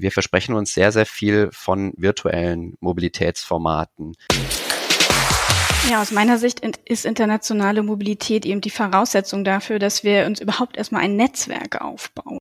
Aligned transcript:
wir 0.00 0.10
versprechen 0.10 0.54
uns 0.54 0.74
sehr, 0.74 0.92
sehr 0.92 1.06
viel 1.06 1.48
von 1.52 1.92
virtuellen 1.96 2.76
Mobilitätsformaten. 2.80 4.12
Ja, 5.90 6.02
aus 6.02 6.10
meiner 6.10 6.38
Sicht 6.38 6.60
ist 6.84 7.06
internationale 7.06 7.82
Mobilität 7.82 8.44
eben 8.44 8.60
die 8.60 8.70
Voraussetzung 8.70 9.44
dafür, 9.44 9.78
dass 9.78 10.02
wir 10.02 10.26
uns 10.26 10.40
überhaupt 10.40 10.76
erstmal 10.76 11.02
ein 11.02 11.14
Netzwerk 11.14 11.80
aufbauen. 11.80 12.38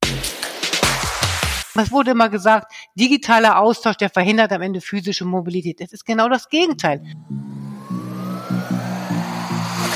Es 1.78 1.92
wurde 1.92 2.12
immer 2.12 2.30
gesagt, 2.30 2.72
digitaler 2.96 3.60
Austausch, 3.60 3.98
der 3.98 4.10
verhindert 4.10 4.52
am 4.52 4.62
Ende 4.62 4.82
physische 4.82 5.26
Mobilität. 5.26 5.82
Das 5.82 5.92
ist 5.92 6.06
genau 6.06 6.30
das 6.30 6.50
Gegenteil. 6.50 7.04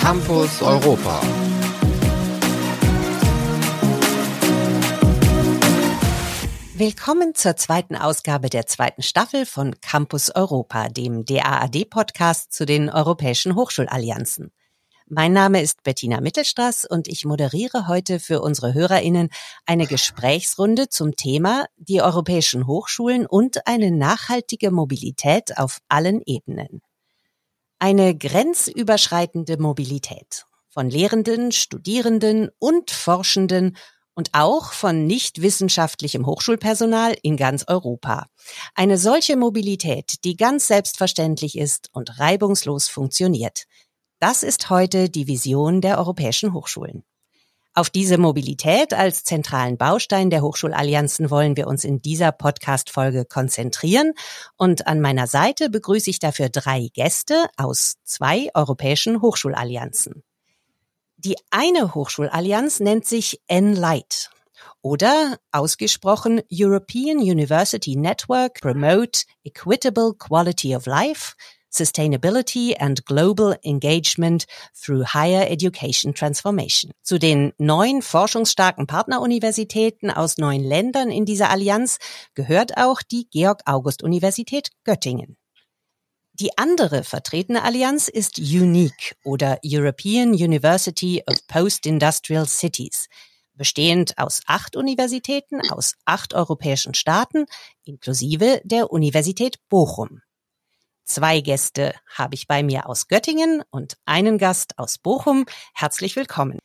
Campus 0.02 0.62
Europa. 0.62 1.22
Willkommen 6.80 7.36
zur 7.36 7.58
zweiten 7.58 7.98
Ausgabe 7.98 8.50
der 8.50 8.66
zweiten 8.66 9.02
Staffel 9.02 9.46
von 9.46 9.82
Campus 9.82 10.34
Europa, 10.34 10.88
dem 10.88 11.26
DAAD-Podcast 11.26 12.54
zu 12.54 12.66
den 12.66 12.90
europäischen 12.90 13.56
Hochschulallianzen. 13.56 14.54
Mein 15.06 15.34
Name 15.34 15.62
ist 15.62 15.84
Bettina 15.84 16.22
Mittelstraß 16.22 16.86
und 16.86 17.10
ich 17.10 17.26
moderiere 17.26 17.90
heute 17.90 18.22
für 18.22 18.40
unsere 18.40 18.74
HörerInnen 18.74 19.28
eine 19.66 19.88
Gesprächsrunde 19.88 20.88
zum 20.88 21.18
Thema 21.18 21.66
die 21.76 22.02
europäischen 22.02 22.66
Hochschulen 22.66 23.26
und 23.26 23.68
eine 23.68 23.92
nachhaltige 23.92 24.72
Mobilität 24.72 25.58
auf 25.58 25.80
allen 25.90 26.22
Ebenen. 26.26 26.82
Eine 27.80 28.18
grenzüberschreitende 28.18 29.58
Mobilität 29.58 30.46
von 30.70 30.90
Lehrenden, 30.90 31.52
Studierenden 31.52 32.52
und 32.58 32.92
Forschenden 32.92 33.76
und 34.20 34.32
auch 34.34 34.74
von 34.74 35.08
nicht 35.08 35.42
wissenschaftlichem 35.42 36.26
Hochschulpersonal 36.26 37.16
in 37.22 37.38
ganz 37.38 37.64
Europa. 37.70 38.26
Eine 38.76 38.98
solche 38.98 39.38
Mobilität, 39.38 40.26
die 40.26 40.36
ganz 40.36 40.68
selbstverständlich 40.68 41.58
ist 41.58 41.88
und 41.94 42.20
reibungslos 42.20 42.90
funktioniert. 42.90 43.64
Das 44.20 44.44
ist 44.44 44.70
heute 44.70 45.10
die 45.10 45.28
Vision 45.28 45.80
der 45.80 46.00
europäischen 46.00 46.52
Hochschulen. 46.52 47.06
Auf 47.74 47.90
diese 47.90 48.18
Mobilität 48.18 48.94
als 48.94 49.24
zentralen 49.24 49.78
Baustein 49.78 50.30
der 50.30 50.42
Hochschulallianzen 50.42 51.30
wollen 51.30 51.56
wir 51.56 51.68
uns 51.68 51.86
in 51.86 52.02
dieser 52.02 52.34
Podcast-Folge 52.34 53.24
konzentrieren. 53.24 54.12
Und 54.58 54.86
an 54.86 55.00
meiner 55.00 55.28
Seite 55.28 55.70
begrüße 55.70 56.10
ich 56.10 56.20
dafür 56.20 56.50
drei 56.50 56.90
Gäste 56.94 57.46
aus 57.56 57.96
zwei 58.04 58.50
europäischen 58.54 59.22
Hochschulallianzen. 59.22 60.24
Die 61.22 61.36
eine 61.52 61.96
Hochschulallianz 61.96 62.80
nennt 62.80 63.06
sich 63.06 63.42
Enlight 63.48 64.30
oder 64.82 65.38
ausgesprochen 65.52 66.42
European 66.50 67.18
University 67.18 67.98
Network 67.98 68.62
Promote 68.62 69.24
Equitable 69.44 70.14
Quality 70.18 70.78
of 70.78 70.86
Life, 70.86 71.34
Sustainability 71.70 72.74
and 72.80 73.06
Global 73.06 73.58
Engagement 73.64 74.46
through 74.74 75.14
Higher 75.14 75.52
Education 75.52 76.16
Transformation. 76.16 76.94
Zu 77.04 77.20
den 77.20 77.52
neun 77.58 78.02
forschungsstarken 78.02 78.88
Partneruniversitäten 78.88 80.12
aus 80.12 80.38
neun 80.38 80.64
Ländern 80.64 81.12
in 81.12 81.26
dieser 81.26 81.50
Allianz 81.50 81.98
gehört 82.34 82.78
auch 82.78 83.02
die 83.02 83.28
Georg 83.30 83.64
August 83.66 84.04
Universität 84.04 84.70
Göttingen. 84.86 85.36
Die 86.40 86.58
andere 86.58 87.04
vertretene 87.04 87.64
Allianz 87.64 88.08
ist 88.08 88.40
UNIQUE 88.40 89.14
oder 89.26 89.60
European 89.66 90.30
University 90.30 91.22
of 91.28 91.36
Post-Industrial 91.48 92.48
Cities, 92.48 93.10
bestehend 93.56 94.18
aus 94.18 94.40
acht 94.48 94.78
Universitäten 94.78 95.60
aus 95.70 95.96
acht 96.06 96.34
europäischen 96.34 96.94
Staaten, 96.94 97.46
inklusive 97.84 98.62
der 98.64 98.90
Universität 98.90 99.58
Bochum. 99.68 100.22
Zwei 101.04 101.42
Gäste 101.42 101.94
habe 102.16 102.36
ich 102.36 102.48
bei 102.48 102.64
mir 102.64 102.88
aus 102.88 103.10
Göttingen 103.10 103.62
und 103.70 103.98
einen 104.06 104.38
Gast 104.38 104.80
aus 104.80 104.98
Bochum. 104.98 105.46
Herzlich 105.74 106.16
willkommen. 106.16 106.60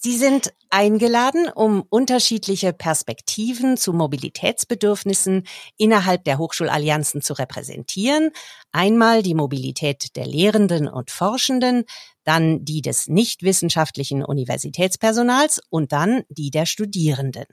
Sie 0.00 0.16
sind 0.16 0.52
eingeladen, 0.70 1.48
um 1.52 1.82
unterschiedliche 1.88 2.72
Perspektiven 2.72 3.76
zu 3.76 3.92
Mobilitätsbedürfnissen 3.92 5.44
innerhalb 5.76 6.22
der 6.22 6.38
Hochschulallianzen 6.38 7.20
zu 7.20 7.32
repräsentieren. 7.32 8.30
Einmal 8.70 9.24
die 9.24 9.34
Mobilität 9.34 10.14
der 10.14 10.26
Lehrenden 10.26 10.86
und 10.86 11.10
Forschenden, 11.10 11.84
dann 12.22 12.64
die 12.64 12.80
des 12.80 13.08
nichtwissenschaftlichen 13.08 14.24
Universitätspersonals 14.24 15.60
und 15.68 15.90
dann 15.90 16.22
die 16.28 16.50
der 16.50 16.66
Studierenden. 16.66 17.46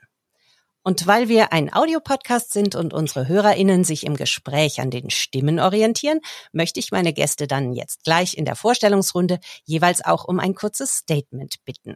Und 0.88 1.07
weil 1.07 1.29
wir 1.29 1.51
ein 1.51 1.73
Audiopodcast 1.73 2.53
sind 2.53 2.75
und 2.75 2.94
unsere 2.94 3.28
HörerInnen 3.28 3.84
sich 3.84 4.06
im 4.06 4.16
Gespräch 4.16 4.79
an 4.79 4.91
den 4.91 5.09
Stimmen 5.09 5.59
orientieren, 5.59 6.19
möchte 6.51 6.79
ich 6.79 6.91
meine 6.91 7.12
Gäste 7.12 7.47
dann 7.47 7.73
jetzt 7.73 8.03
gleich 8.03 8.38
in 8.38 8.46
der 8.46 8.56
Vorstellungsrunde 8.56 9.40
jeweils 9.63 10.06
auch 10.06 10.25
um 10.25 10.40
ein 10.40 10.53
kurzes 10.53 10.97
Statement 10.97 11.56
bitten. 11.66 11.96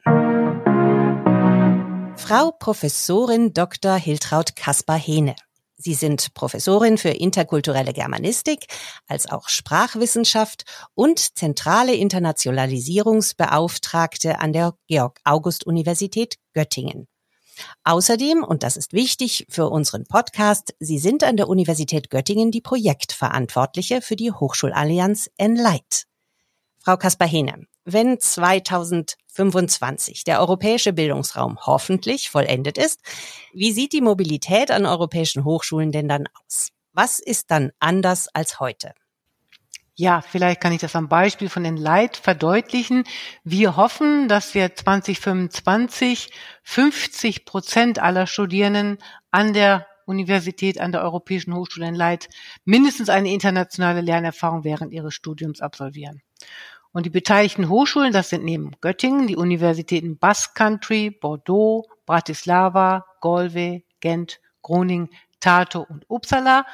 Frau 2.17 2.50
Professorin 2.57 3.53
Dr. 3.53 3.94
Hiltraud 3.94 4.55
Kaspar-Hene. 4.55 5.35
Sie 5.77 5.94
sind 5.94 6.33
Professorin 6.33 6.97
für 6.97 7.09
interkulturelle 7.09 7.94
Germanistik 7.94 8.66
als 9.07 9.29
auch 9.29 9.50
Sprachwissenschaft 9.50 10.63
und 10.95 11.38
zentrale 11.38 11.94
Internationalisierungsbeauftragte 11.94 14.39
an 14.39 14.51
der 14.51 14.73
Georg 14.88 15.19
August 15.25 15.67
Universität 15.67 16.38
Göttingen. 16.56 17.07
Außerdem, 17.83 18.43
und 18.43 18.63
das 18.63 18.77
ist 18.77 18.93
wichtig 18.93 19.45
für 19.49 19.69
unseren 19.69 20.05
Podcast, 20.05 20.73
Sie 20.79 20.99
sind 20.99 21.23
an 21.23 21.37
der 21.37 21.49
Universität 21.49 22.09
Göttingen 22.09 22.51
die 22.51 22.61
Projektverantwortliche 22.61 24.01
für 24.01 24.15
die 24.15 24.31
Hochschulallianz 24.31 25.29
Enlight. 25.37 26.05
Frau 26.81 26.97
Kaspar-Hene, 26.97 27.65
wenn 27.85 28.19
2025 28.19 30.23
der 30.23 30.39
europäische 30.39 30.93
Bildungsraum 30.93 31.57
hoffentlich 31.65 32.29
vollendet 32.29 32.77
ist, 32.77 32.99
wie 33.53 33.73
sieht 33.73 33.93
die 33.93 34.01
Mobilität 34.01 34.71
an 34.71 34.85
europäischen 34.85 35.43
Hochschulen 35.43 35.91
denn 35.91 36.07
dann 36.07 36.27
aus? 36.45 36.69
Was 36.93 37.19
ist 37.19 37.51
dann 37.51 37.71
anders 37.79 38.27
als 38.33 38.59
heute? 38.59 38.93
Ja, 39.99 40.21
vielleicht 40.21 40.61
kann 40.61 40.71
ich 40.71 40.79
das 40.79 40.95
am 40.95 41.09
Beispiel 41.09 41.49
von 41.49 41.65
den 41.65 41.75
Leit 41.75 42.15
verdeutlichen. 42.15 43.03
Wir 43.43 43.75
hoffen, 43.75 44.29
dass 44.29 44.53
wir 44.53 44.73
2025 44.73 46.31
50 46.63 47.43
Prozent 47.43 47.99
aller 47.99 48.25
Studierenden 48.25 48.99
an 49.29 49.51
der 49.51 49.88
Universität, 50.05 50.79
an 50.79 50.93
der 50.93 51.01
Europäischen 51.01 51.53
Hochschule 51.53 51.89
in 51.89 51.95
Leit 51.95 52.29
mindestens 52.63 53.09
eine 53.09 53.29
internationale 53.29 53.99
Lernerfahrung 53.99 54.63
während 54.63 54.93
ihres 54.93 55.13
Studiums 55.15 55.59
absolvieren. 55.59 56.21
Und 56.93 57.05
die 57.05 57.09
beteiligten 57.09 57.67
Hochschulen, 57.67 58.13
das 58.13 58.29
sind 58.29 58.45
neben 58.45 58.71
Göttingen 58.79 59.27
die 59.27 59.35
Universitäten 59.35 60.17
Basque 60.17 60.53
Country, 60.53 61.11
Bordeaux, 61.11 61.89
Bratislava, 62.05 63.03
Galway, 63.19 63.83
Gent, 63.99 64.39
Groningen, 64.61 65.09
Tartu 65.41 65.81
und 65.81 66.05
Uppsala 66.07 66.65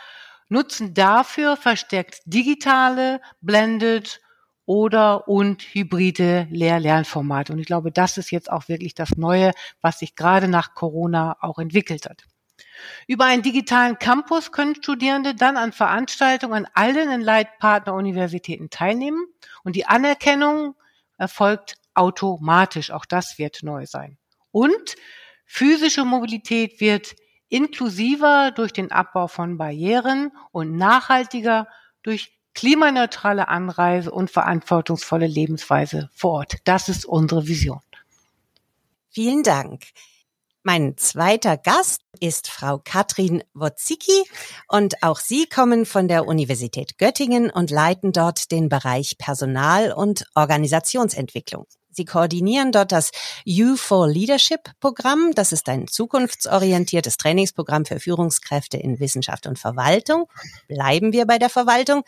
nutzen 0.49 0.93
dafür 0.93 1.57
verstärkt 1.57 2.21
digitale, 2.25 3.21
blended 3.41 4.21
oder 4.65 5.27
und 5.27 5.61
hybride 5.61 6.47
Lehr-Lernformate. 6.49 7.53
Und 7.53 7.59
ich 7.59 7.67
glaube, 7.67 7.91
das 7.91 8.17
ist 8.17 8.31
jetzt 8.31 8.51
auch 8.51 8.67
wirklich 8.67 8.95
das 8.95 9.15
Neue, 9.17 9.51
was 9.81 9.99
sich 9.99 10.15
gerade 10.15 10.47
nach 10.47 10.73
Corona 10.73 11.37
auch 11.41 11.59
entwickelt 11.59 12.05
hat. 12.05 12.25
Über 13.07 13.25
einen 13.25 13.41
digitalen 13.41 13.99
Campus 13.99 14.51
können 14.51 14.75
Studierende 14.75 15.35
dann 15.35 15.57
an 15.57 15.71
Veranstaltungen 15.71 16.65
an 16.65 16.71
allen 16.73 17.21
Leitpartner-Universitäten 17.21 18.69
teilnehmen 18.69 19.25
und 19.63 19.75
die 19.75 19.85
Anerkennung 19.85 20.75
erfolgt 21.17 21.75
automatisch. 21.93 22.91
Auch 22.91 23.05
das 23.05 23.37
wird 23.37 23.59
neu 23.63 23.85
sein. 23.85 24.17
Und 24.51 24.95
physische 25.45 26.05
Mobilität 26.05 26.79
wird 26.79 27.15
inklusiver 27.49 28.51
durch 28.51 28.73
den 28.73 28.91
Abbau 28.91 29.27
von 29.27 29.57
Barrieren 29.57 30.31
und 30.51 30.75
nachhaltiger 30.75 31.67
durch 32.03 32.33
klimaneutrale 32.53 33.47
Anreise 33.47 34.11
und 34.11 34.31
verantwortungsvolle 34.31 35.27
Lebensweise 35.27 36.09
vor 36.13 36.31
Ort. 36.39 36.55
Das 36.63 36.89
ist 36.89 37.05
unsere 37.05 37.47
Vision. 37.47 37.81
Vielen 39.09 39.43
Dank. 39.43 39.83
Mein 40.63 40.97
zweiter 40.97 41.57
Gast 41.57 42.01
ist 42.19 42.47
Frau 42.47 42.81
Katrin 42.83 43.43
Wozicki 43.53 44.23
und 44.67 45.03
auch 45.03 45.19
Sie 45.19 45.45
kommen 45.45 45.85
von 45.85 46.07
der 46.07 46.25
Universität 46.25 46.97
Göttingen 46.97 47.51
und 47.51 47.69
leiten 47.69 48.13
dort 48.13 48.51
den 48.51 48.67
Bereich 48.67 49.19
Personal- 49.19 49.93
und 49.93 50.25
Organisationsentwicklung. 50.33 51.67
Sie 51.95 52.03
koordinieren 52.03 52.73
dort 52.73 52.91
das 52.91 53.11
U4 53.47 54.07
Leadership 54.07 54.71
Programm. 54.81 55.31
Das 55.33 55.53
ist 55.53 55.69
ein 55.69 55.87
zukunftsorientiertes 55.87 57.15
Trainingsprogramm 57.15 57.85
für 57.85 58.01
Führungskräfte 58.01 58.77
in 58.77 58.99
Wissenschaft 58.99 59.47
und 59.47 59.57
Verwaltung. 59.57 60.25
Bleiben 60.67 61.13
wir 61.13 61.25
bei 61.25 61.37
der 61.37 61.49
Verwaltung. 61.49 62.03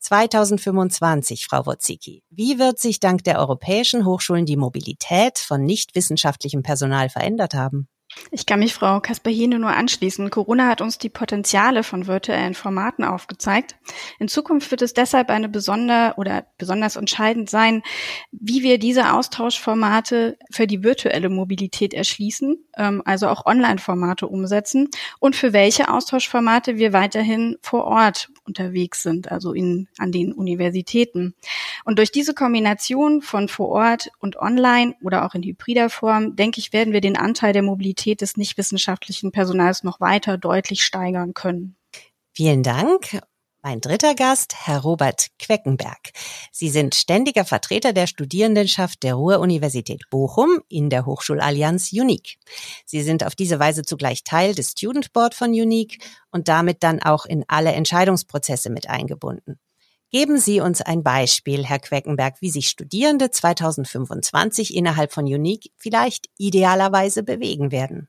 2025, 0.00 1.46
Frau 1.46 1.64
Wozicki. 1.64 2.24
Wie 2.28 2.58
wird 2.58 2.78
sich 2.78 3.00
dank 3.00 3.24
der 3.24 3.38
europäischen 3.38 4.04
Hochschulen 4.04 4.46
die 4.46 4.56
Mobilität 4.56 5.38
von 5.38 5.64
nicht 5.64 5.94
wissenschaftlichem 5.94 6.62
Personal 6.62 7.08
verändert 7.08 7.54
haben? 7.54 7.88
Ich 8.30 8.46
kann 8.46 8.60
mich 8.60 8.74
Frau 8.74 9.00
Kasperhine 9.00 9.58
nur 9.58 9.70
anschließen. 9.70 10.30
Corona 10.30 10.68
hat 10.68 10.80
uns 10.80 10.98
die 10.98 11.08
Potenziale 11.08 11.82
von 11.82 12.06
virtuellen 12.06 12.54
Formaten 12.54 13.04
aufgezeigt. 13.04 13.76
In 14.18 14.28
Zukunft 14.28 14.70
wird 14.70 14.82
es 14.82 14.94
deshalb 14.94 15.30
eine 15.30 15.48
besonder 15.48 16.14
oder 16.16 16.46
besonders 16.58 16.96
entscheidend 16.96 17.50
sein, 17.50 17.82
wie 18.30 18.62
wir 18.62 18.78
diese 18.78 19.12
Austauschformate 19.12 20.38
für 20.50 20.66
die 20.66 20.82
virtuelle 20.82 21.28
Mobilität 21.28 21.94
erschließen, 21.94 22.56
ähm, 22.76 23.02
also 23.04 23.28
auch 23.28 23.46
Online-Formate 23.46 24.26
umsetzen 24.26 24.88
und 25.18 25.36
für 25.36 25.52
welche 25.52 25.88
Austauschformate 25.88 26.76
wir 26.76 26.92
weiterhin 26.92 27.56
vor 27.62 27.84
Ort 27.84 28.28
unterwegs 28.44 29.02
sind, 29.02 29.30
also 29.30 29.52
in, 29.52 29.88
an 29.98 30.12
den 30.12 30.32
Universitäten. 30.32 31.34
Und 31.84 31.98
durch 31.98 32.12
diese 32.12 32.34
Kombination 32.34 33.22
von 33.22 33.48
vor 33.48 33.68
Ort 33.68 34.10
und 34.18 34.36
online 34.36 34.94
oder 35.02 35.24
auch 35.24 35.34
in 35.34 35.42
hybrider 35.42 35.90
Form, 35.90 36.36
denke 36.36 36.60
ich, 36.60 36.72
werden 36.72 36.92
wir 36.92 37.00
den 37.00 37.16
Anteil 37.16 37.52
der 37.52 37.62
Mobilität 37.62 38.20
des 38.20 38.36
nichtwissenschaftlichen 38.36 39.32
Personals 39.32 39.82
noch 39.82 40.00
weiter 40.00 40.38
deutlich 40.38 40.84
steigern 40.84 41.34
können. 41.34 41.76
Vielen 42.34 42.62
Dank. 42.62 43.20
Mein 43.64 43.80
dritter 43.80 44.16
Gast, 44.16 44.56
Herr 44.66 44.80
Robert 44.80 45.28
Queckenberg. 45.38 46.10
Sie 46.50 46.68
sind 46.68 46.96
ständiger 46.96 47.44
Vertreter 47.44 47.92
der 47.92 48.08
Studierendenschaft 48.08 49.04
der 49.04 49.14
Ruhr-Universität 49.14 50.02
Bochum 50.10 50.62
in 50.68 50.90
der 50.90 51.06
Hochschulallianz 51.06 51.92
Unique. 51.92 52.38
Sie 52.84 53.02
sind 53.02 53.24
auf 53.24 53.36
diese 53.36 53.60
Weise 53.60 53.82
zugleich 53.82 54.24
Teil 54.24 54.56
des 54.56 54.72
Student 54.72 55.12
Board 55.12 55.36
von 55.36 55.50
Unique 55.50 56.02
und 56.32 56.48
damit 56.48 56.82
dann 56.82 57.00
auch 57.00 57.24
in 57.24 57.44
alle 57.46 57.70
Entscheidungsprozesse 57.70 58.68
mit 58.68 58.90
eingebunden. 58.90 59.60
Geben 60.10 60.38
Sie 60.38 60.60
uns 60.60 60.82
ein 60.82 61.04
Beispiel, 61.04 61.64
Herr 61.64 61.78
Queckenberg, 61.78 62.42
wie 62.42 62.50
sich 62.50 62.68
Studierende 62.68 63.30
2025 63.30 64.74
innerhalb 64.74 65.12
von 65.12 65.24
Unique 65.24 65.70
vielleicht 65.76 66.26
idealerweise 66.36 67.22
bewegen 67.22 67.70
werden. 67.70 68.08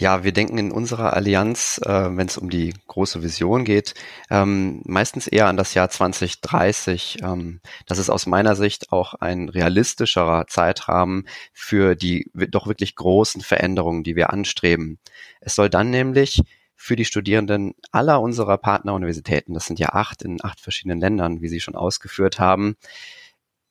Ja, 0.00 0.22
wir 0.22 0.30
denken 0.30 0.58
in 0.58 0.70
unserer 0.70 1.14
Allianz, 1.14 1.80
äh, 1.84 2.16
wenn 2.16 2.28
es 2.28 2.38
um 2.38 2.50
die 2.50 2.72
große 2.86 3.20
Vision 3.20 3.64
geht, 3.64 3.94
ähm, 4.30 4.80
meistens 4.84 5.26
eher 5.26 5.48
an 5.48 5.56
das 5.56 5.74
Jahr 5.74 5.90
2030. 5.90 7.18
Ähm, 7.24 7.60
das 7.84 7.98
ist 7.98 8.08
aus 8.08 8.26
meiner 8.26 8.54
Sicht 8.54 8.92
auch 8.92 9.14
ein 9.14 9.48
realistischerer 9.48 10.46
Zeitrahmen 10.46 11.26
für 11.52 11.96
die 11.96 12.30
doch 12.32 12.68
wirklich 12.68 12.94
großen 12.94 13.40
Veränderungen, 13.40 14.04
die 14.04 14.14
wir 14.14 14.32
anstreben. 14.32 15.00
Es 15.40 15.56
soll 15.56 15.68
dann 15.68 15.90
nämlich 15.90 16.42
für 16.76 16.94
die 16.94 17.04
Studierenden 17.04 17.74
aller 17.90 18.20
unserer 18.20 18.56
Partneruniversitäten, 18.56 19.52
das 19.52 19.66
sind 19.66 19.80
ja 19.80 19.88
acht 19.94 20.22
in 20.22 20.38
acht 20.44 20.60
verschiedenen 20.60 21.00
Ländern, 21.00 21.40
wie 21.40 21.48
Sie 21.48 21.58
schon 21.58 21.74
ausgeführt 21.74 22.38
haben, 22.38 22.76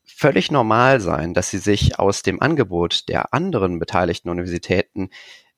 völlig 0.03 0.51
normal 0.51 0.99
sein, 0.99 1.33
dass 1.33 1.51
sie 1.51 1.59
sich 1.59 1.99
aus 1.99 2.23
dem 2.23 2.41
Angebot 2.41 3.07
der 3.07 3.33
anderen 3.33 3.77
beteiligten 3.77 4.29
Universitäten 4.29 5.09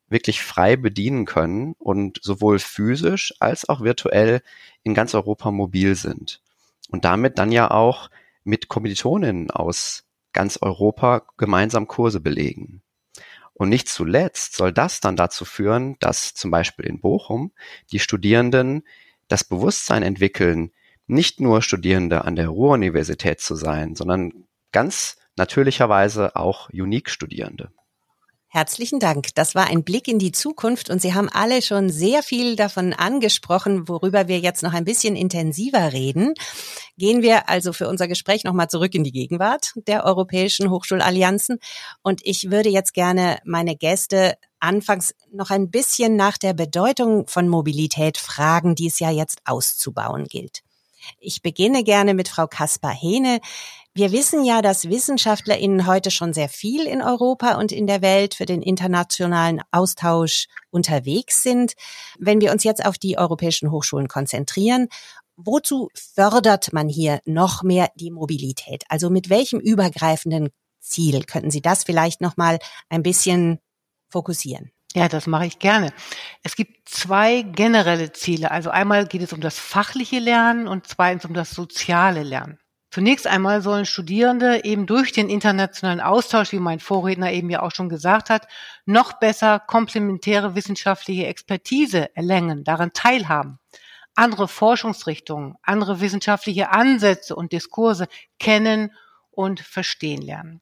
wirklich 0.10 0.42
frei 0.42 0.76
bedienen 0.76 1.26
können 1.26 1.76
und 1.78 2.20
sowohl 2.22 2.60
physisch 2.60 3.34
als 3.40 3.68
auch 3.70 3.82
virtuell 3.82 4.42
in 4.84 4.94
ganz 4.94 5.14
Europa 5.14 5.52
mobil 5.52 5.96
sind. 5.96 6.42
Und 6.90 7.06
damit 7.06 7.38
dann 7.38 7.52
ja 7.52 7.72
auch 7.72 8.10
mit 8.44 8.68
Kommilitoninnen 8.68 9.52
aus 9.52 10.06
ganz 10.34 10.58
Europa 10.62 11.24
gemeinsam 11.38 11.88
Kurse 11.88 12.20
belegen. 12.20 12.82
Und 13.54 13.70
nicht 13.70 13.90
zuletzt 13.90 14.56
soll 14.56 14.72
das 14.72 15.02
dann 15.02 15.16
dazu 15.16 15.44
führen, 15.44 15.98
dass 16.00 16.34
zum 16.34 16.50
Beispiel 16.50 16.86
in 16.86 17.02
Bochum 17.02 17.52
die 17.92 18.00
Studierenden 18.00 18.84
das 19.28 19.44
Bewusstsein 19.44 20.02
entwickeln, 20.02 20.72
nicht 21.08 21.42
nur 21.42 21.62
Studierende 21.62 22.24
an 22.24 22.36
der 22.36 22.48
Ruhr-Universität 22.48 23.42
zu 23.42 23.56
sein, 23.56 23.96
sondern 23.96 24.46
ganz 24.72 25.18
natürlicherweise 25.36 26.36
auch 26.36 26.70
Unique-Studierende. 26.70 27.72
Herzlichen 28.52 29.00
Dank. 29.00 29.28
Das 29.36 29.54
war 29.54 29.68
ein 29.68 29.84
Blick 29.84 30.08
in 30.08 30.18
die 30.18 30.32
Zukunft 30.32 30.90
und 30.90 31.00
Sie 31.00 31.14
haben 31.14 31.30
alle 31.30 31.62
schon 31.62 31.92
sehr 31.92 32.24
viel 32.24 32.56
davon 32.56 32.94
angesprochen, 32.94 33.88
worüber 33.88 34.28
wir 34.28 34.40
jetzt 34.40 34.64
noch 34.64 34.74
ein 34.74 34.86
bisschen 34.86 35.16
intensiver 35.16 35.94
reden. 35.94 36.34
Gehen 36.98 37.22
wir 37.22 37.48
also 37.48 37.74
für 37.74 37.88
unser 37.88 38.08
Gespräch 38.08 38.44
nochmal 38.44 38.68
zurück 38.68 38.96
in 38.96 39.04
die 39.04 39.12
Gegenwart 39.12 39.74
der 39.88 40.04
europäischen 40.04 40.72
Hochschulallianzen. 40.72 41.60
Und 42.02 42.22
ich 42.24 42.50
würde 42.50 42.70
jetzt 42.70 42.96
gerne 42.96 43.38
meine 43.46 43.76
Gäste 43.76 44.34
anfangs 44.60 45.14
noch 45.32 45.52
ein 45.52 45.70
bisschen 45.70 46.16
nach 46.16 46.40
der 46.40 46.54
Bedeutung 46.56 47.28
von 47.28 47.48
Mobilität 47.48 48.18
fragen, 48.18 48.74
die 48.74 48.88
es 48.88 48.98
ja 48.98 49.12
jetzt 49.12 49.42
auszubauen 49.46 50.26
gilt. 50.26 50.64
Ich 51.20 51.44
beginne 51.44 51.84
gerne 51.84 52.14
mit 52.16 52.28
Frau 52.28 52.48
Kaspar 52.48 52.94
Hene. 52.94 53.42
Wir 54.00 54.14
wissen 54.14 54.46
ja, 54.46 54.62
dass 54.62 54.88
WissenschaftlerInnen 54.88 55.86
heute 55.86 56.10
schon 56.10 56.32
sehr 56.32 56.48
viel 56.48 56.88
in 56.88 57.02
Europa 57.02 57.58
und 57.58 57.74
in 57.74 57.86
der 57.86 58.02
Welt 58.02 58.34
für 58.34 58.46
den 58.46 58.62
internationalen 58.62 59.60
Austausch 59.72 60.48
unterwegs 60.70 61.44
sind. 61.44 61.74
Wenn 62.18 62.40
wir 62.40 62.54
uns 62.54 62.64
jetzt 62.64 62.86
auf 62.86 62.98
die 62.98 63.18
europäischen 63.18 63.72
Hochschulen 63.72 64.08
konzentrieren, 64.08 64.88
wozu 65.36 65.90
fördert 65.94 66.72
man 66.72 66.88
hier 66.88 67.20
noch 67.26 67.62
mehr 67.62 67.92
die 67.96 68.10
Mobilität? 68.10 68.86
Also 68.88 69.10
mit 69.10 69.30
welchem 69.30 69.60
übergreifenden 69.60 70.48
Ziel 70.80 71.26
könnten 71.26 71.52
Sie 71.52 71.62
das 71.62 71.84
vielleicht 71.84 72.22
noch 72.22 72.38
mal 72.38 72.60
ein 72.88 73.04
bisschen 73.04 73.60
fokussieren? 74.08 74.72
Ja, 74.96 75.10
das 75.10 75.28
mache 75.28 75.46
ich 75.46 75.60
gerne. 75.60 75.92
Es 76.42 76.56
gibt 76.56 76.88
zwei 76.88 77.42
generelle 77.42 78.14
Ziele. 78.14 78.50
Also 78.50 78.70
einmal 78.70 79.08
geht 79.08 79.24
es 79.24 79.34
um 79.34 79.42
das 79.42 79.60
fachliche 79.60 80.20
Lernen 80.20 80.70
und 80.70 80.88
zweitens 80.88 81.26
um 81.26 81.34
das 81.34 81.52
soziale 81.52 82.24
Lernen. 82.24 82.60
Zunächst 82.92 83.28
einmal 83.28 83.62
sollen 83.62 83.86
Studierende 83.86 84.64
eben 84.66 84.88
durch 84.88 85.12
den 85.12 85.30
internationalen 85.30 86.02
Austausch, 86.02 86.52
wie 86.52 86.60
mein 86.60 86.80
Vorredner 86.80 87.32
eben 87.32 87.52
ja 87.52 87.62
auch 87.62 87.72
schon 87.72 87.88
gesagt 87.88 88.32
hat, 88.32 88.48
noch 88.86 89.14
besser 89.14 89.60
komplementäre 89.60 90.56
wissenschaftliche 90.56 91.28
Expertise 91.28 92.16
erlangen, 92.16 92.64
daran 92.64 92.92
teilhaben, 92.92 93.60
andere 94.16 94.48
Forschungsrichtungen, 94.48 95.56
andere 95.62 96.02
wissenschaftliche 96.02 96.72
Ansätze 96.72 97.36
und 97.36 97.52
Diskurse 97.52 98.08
kennen 98.40 98.92
und 99.30 99.60
verstehen 99.60 100.24
lernen. 100.24 100.60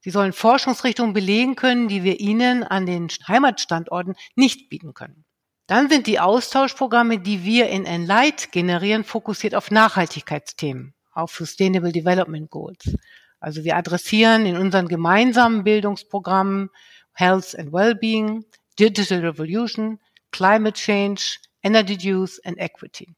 Sie 0.00 0.10
sollen 0.10 0.34
Forschungsrichtungen 0.34 1.14
belegen 1.14 1.56
können, 1.56 1.88
die 1.88 2.04
wir 2.04 2.20
ihnen 2.20 2.64
an 2.64 2.84
den 2.84 3.08
Heimatstandorten 3.08 4.14
nicht 4.34 4.68
bieten 4.68 4.92
können. 4.92 5.24
Dann 5.66 5.88
sind 5.88 6.06
die 6.06 6.20
Austauschprogramme, 6.20 7.18
die 7.18 7.44
wir 7.44 7.68
in 7.70 7.86
Enlight 7.86 8.52
generieren, 8.52 9.04
fokussiert 9.04 9.54
auf 9.54 9.70
Nachhaltigkeitsthemen 9.70 10.94
auf 11.12 11.34
Sustainable 11.34 11.92
Development 11.92 12.50
Goals. 12.50 12.96
Also 13.40 13.64
wir 13.64 13.76
adressieren 13.76 14.46
in 14.46 14.56
unseren 14.56 14.88
gemeinsamen 14.88 15.64
Bildungsprogrammen 15.64 16.70
Health 17.12 17.58
and 17.58 17.72
Wellbeing, 17.72 18.44
Digital 18.78 19.20
Revolution, 19.20 19.98
Climate 20.30 20.78
Change, 20.78 21.38
Energy 21.62 22.12
Use 22.12 22.40
and 22.44 22.58
Equity. 22.58 23.14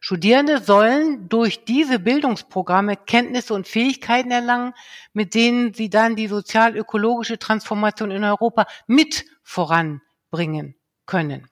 Studierende 0.00 0.62
sollen 0.62 1.28
durch 1.28 1.64
diese 1.64 1.98
Bildungsprogramme 1.98 2.96
Kenntnisse 2.96 3.52
und 3.52 3.66
Fähigkeiten 3.66 4.30
erlangen, 4.30 4.72
mit 5.12 5.34
denen 5.34 5.74
sie 5.74 5.90
dann 5.90 6.14
die 6.14 6.28
sozial-ökologische 6.28 7.38
Transformation 7.38 8.10
in 8.10 8.22
Europa 8.22 8.66
mit 8.86 9.24
voranbringen 9.42 10.76
können. 11.06 11.48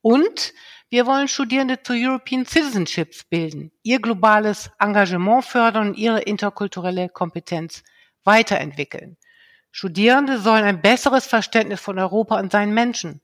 Und 0.00 0.54
wir 0.90 1.06
wollen 1.06 1.28
Studierende 1.28 1.82
zu 1.82 1.92
European 1.92 2.46
Citizenships 2.46 3.24
bilden, 3.24 3.72
ihr 3.82 4.00
globales 4.00 4.70
Engagement 4.78 5.44
fördern 5.44 5.88
und 5.88 5.98
ihre 5.98 6.22
interkulturelle 6.22 7.08
Kompetenz 7.08 7.82
weiterentwickeln. 8.24 9.16
Studierende 9.70 10.38
sollen 10.38 10.64
ein 10.64 10.80
besseres 10.80 11.26
Verständnis 11.26 11.80
von 11.80 11.98
Europa 11.98 12.38
und 12.38 12.52
seinen 12.52 12.72
Menschen, 12.72 13.20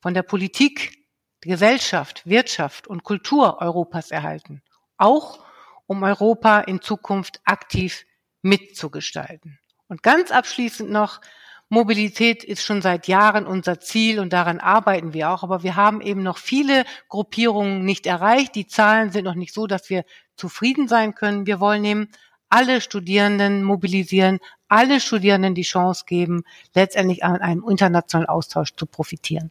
von 0.00 0.14
der 0.14 0.22
Politik, 0.22 0.98
Gesellschaft, 1.40 2.26
Wirtschaft 2.26 2.86
und 2.86 3.04
Kultur 3.04 3.60
Europas 3.60 4.10
erhalten, 4.10 4.62
auch 4.96 5.44
um 5.86 6.02
Europa 6.02 6.60
in 6.60 6.80
Zukunft 6.80 7.40
aktiv 7.44 8.06
mitzugestalten. 8.40 9.58
Und 9.88 10.02
ganz 10.02 10.30
abschließend 10.30 10.90
noch, 10.90 11.20
Mobilität 11.68 12.44
ist 12.44 12.62
schon 12.62 12.82
seit 12.82 13.08
Jahren 13.08 13.46
unser 13.46 13.80
Ziel 13.80 14.20
und 14.20 14.32
daran 14.32 14.60
arbeiten 14.60 15.12
wir 15.12 15.30
auch. 15.30 15.42
Aber 15.42 15.62
wir 15.62 15.76
haben 15.76 16.00
eben 16.00 16.22
noch 16.22 16.38
viele 16.38 16.84
Gruppierungen 17.08 17.84
nicht 17.84 18.06
erreicht. 18.06 18.54
Die 18.54 18.66
Zahlen 18.66 19.10
sind 19.10 19.24
noch 19.24 19.34
nicht 19.34 19.54
so, 19.54 19.66
dass 19.66 19.90
wir 19.90 20.04
zufrieden 20.36 20.88
sein 20.88 21.14
können. 21.14 21.46
Wir 21.46 21.60
wollen 21.60 21.84
eben 21.84 22.08
alle 22.48 22.80
Studierenden 22.80 23.64
mobilisieren, 23.64 24.38
alle 24.68 25.00
Studierenden 25.00 25.54
die 25.54 25.62
Chance 25.62 26.04
geben, 26.06 26.44
letztendlich 26.74 27.24
an 27.24 27.40
einem 27.40 27.64
internationalen 27.68 28.28
Austausch 28.28 28.74
zu 28.76 28.86
profitieren. 28.86 29.50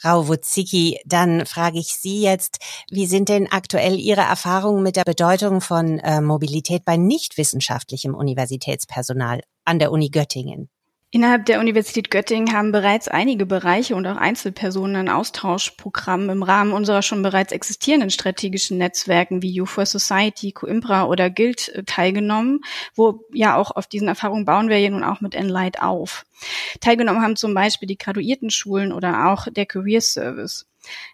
Frau 0.00 0.28
Wuzicki, 0.28 0.98
dann 1.04 1.44
frage 1.44 1.78
ich 1.78 1.88
Sie 1.88 2.22
jetzt, 2.22 2.56
wie 2.90 3.04
sind 3.04 3.28
denn 3.28 3.52
aktuell 3.52 3.98
Ihre 3.98 4.22
Erfahrungen 4.22 4.82
mit 4.82 4.96
der 4.96 5.04
Bedeutung 5.04 5.60
von 5.60 5.98
äh, 5.98 6.22
Mobilität 6.22 6.86
bei 6.86 6.96
nichtwissenschaftlichem 6.96 8.14
Universitätspersonal 8.14 9.42
an 9.66 9.78
der 9.78 9.92
Uni 9.92 10.08
Göttingen? 10.08 10.70
Innerhalb 11.12 11.44
der 11.46 11.58
Universität 11.58 12.08
Göttingen 12.12 12.54
haben 12.54 12.70
bereits 12.70 13.08
einige 13.08 13.44
Bereiche 13.44 13.96
und 13.96 14.06
auch 14.06 14.16
Einzelpersonen 14.16 14.94
ein 14.94 15.08
Austauschprogramm 15.08 16.30
im 16.30 16.44
Rahmen 16.44 16.72
unserer 16.72 17.02
schon 17.02 17.24
bereits 17.24 17.50
existierenden 17.50 18.10
strategischen 18.10 18.78
Netzwerken 18.78 19.42
wie 19.42 19.60
U4 19.60 19.86
Society, 19.86 20.52
Coimbra 20.52 21.06
oder 21.06 21.28
Guild 21.28 21.68
äh, 21.70 21.82
teilgenommen, 21.82 22.60
wo 22.94 23.24
ja 23.32 23.56
auch 23.56 23.72
auf 23.72 23.88
diesen 23.88 24.06
Erfahrungen 24.06 24.44
bauen 24.44 24.68
wir 24.68 24.78
ja 24.78 24.88
nun 24.88 25.02
auch 25.02 25.20
mit 25.20 25.34
Enlight 25.34 25.82
auf. 25.82 26.26
Teilgenommen 26.80 27.22
haben 27.22 27.34
zum 27.34 27.54
Beispiel 27.54 27.88
die 27.88 27.98
Graduiertenschulen 27.98 28.92
oder 28.92 29.32
auch 29.32 29.48
der 29.50 29.66
Career 29.66 30.00
Service. 30.00 30.66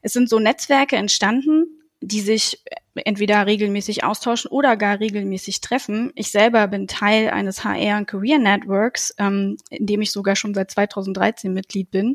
Es 0.02 0.12
sind 0.12 0.28
so 0.28 0.38
Netzwerke 0.38 0.96
entstanden, 0.96 1.85
die 2.06 2.20
sich 2.20 2.62
entweder 2.94 3.46
regelmäßig 3.46 4.04
austauschen 4.04 4.50
oder 4.50 4.76
gar 4.76 5.00
regelmäßig 5.00 5.60
treffen. 5.60 6.12
Ich 6.14 6.30
selber 6.30 6.68
bin 6.68 6.86
Teil 6.86 7.30
eines 7.30 7.64
HR 7.64 7.98
und 7.98 8.06
Career 8.06 8.38
Networks, 8.38 9.14
ähm, 9.18 9.56
in 9.70 9.86
dem 9.86 10.02
ich 10.02 10.12
sogar 10.12 10.36
schon 10.36 10.54
seit 10.54 10.70
2013 10.70 11.52
Mitglied 11.52 11.90
bin. 11.90 12.14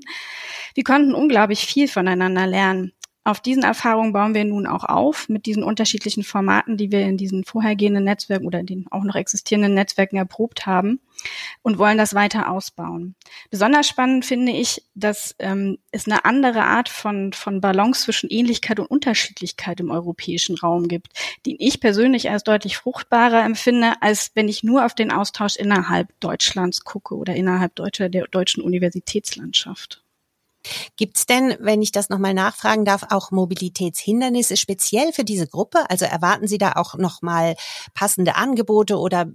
Wir 0.74 0.84
konnten 0.84 1.14
unglaublich 1.14 1.66
viel 1.66 1.88
voneinander 1.88 2.48
lernen. 2.48 2.94
Auf 3.24 3.40
diesen 3.40 3.62
Erfahrungen 3.62 4.14
bauen 4.14 4.34
wir 4.34 4.46
nun 4.46 4.66
auch 4.66 4.84
auf 4.84 5.30
mit 5.30 5.46
diesen 5.46 5.64
unterschiedlichen 5.64 6.24
Formaten, 6.24 6.76
die 6.76 6.92
wir 6.92 7.02
in 7.02 7.18
diesen 7.18 7.44
vorhergehenden 7.44 8.04
Netzwerken 8.04 8.48
oder 8.48 8.64
den 8.64 8.88
auch 8.90 9.04
noch 9.04 9.14
existierenden 9.14 9.76
Netzwerken 9.76 10.18
erprobt 10.18 10.66
haben 10.66 11.00
und 11.62 11.78
wollen 11.78 12.00
das 12.00 12.16
weiter 12.16 12.50
ausbauen. 12.50 13.14
Besonders 13.52 13.88
spannend 13.88 14.26
finde 14.26 14.54
ich, 14.54 14.84
dass 14.96 15.36
ähm, 15.38 15.78
es 15.92 16.08
eine 16.08 16.26
andere 16.26 16.64
Art 16.64 16.90
von, 16.90 17.32
von 17.34 17.62
Balance 17.62 18.06
zwischen 18.06 18.32
Ähnlichkeit 18.32 18.80
und 18.80 18.88
Unterschiedlichkeit 18.88 19.80
im 19.80 19.92
europäischen 19.92 20.58
Raum 20.58 20.88
gibt, 20.88 21.14
den 21.46 21.58
ich 21.60 21.80
persönlich 21.80 22.32
als 22.32 22.44
deutlich 22.44 22.78
fruchtbarer 22.78 23.44
empfinde, 23.44 23.94
als 24.02 24.32
wenn 24.34 24.50
ich 24.50 24.64
nur 24.64 24.84
auf 24.84 24.96
den 24.96 25.12
Austausch 25.12 25.58
innerhalb 25.58 26.20
Deutschlands 26.22 26.84
gucke 26.84 27.16
oder 27.16 27.36
innerhalb 27.36 27.76
deutscher, 27.76 28.10
der 28.10 28.26
deutschen 28.26 28.64
Universitätslandschaft. 28.64 30.01
Gibt 30.98 31.18
es 31.18 31.26
denn, 31.26 31.56
wenn 31.60 31.82
ich 31.82 31.92
das 31.92 32.10
nochmal 32.10 32.34
nachfragen 32.34 32.86
darf, 32.86 33.04
auch 33.10 33.32
Mobilitätshindernisse 33.32 34.58
speziell 34.58 35.14
für 35.14 35.24
diese 35.24 35.48
Gruppe? 35.48 35.90
Also 35.90 36.06
erwarten 36.06 36.48
Sie 36.48 36.58
da 36.58 36.74
auch 36.74 36.96
nochmal 36.96 37.56
passende 37.94 38.36
Angebote 38.36 38.98
oder 38.98 39.28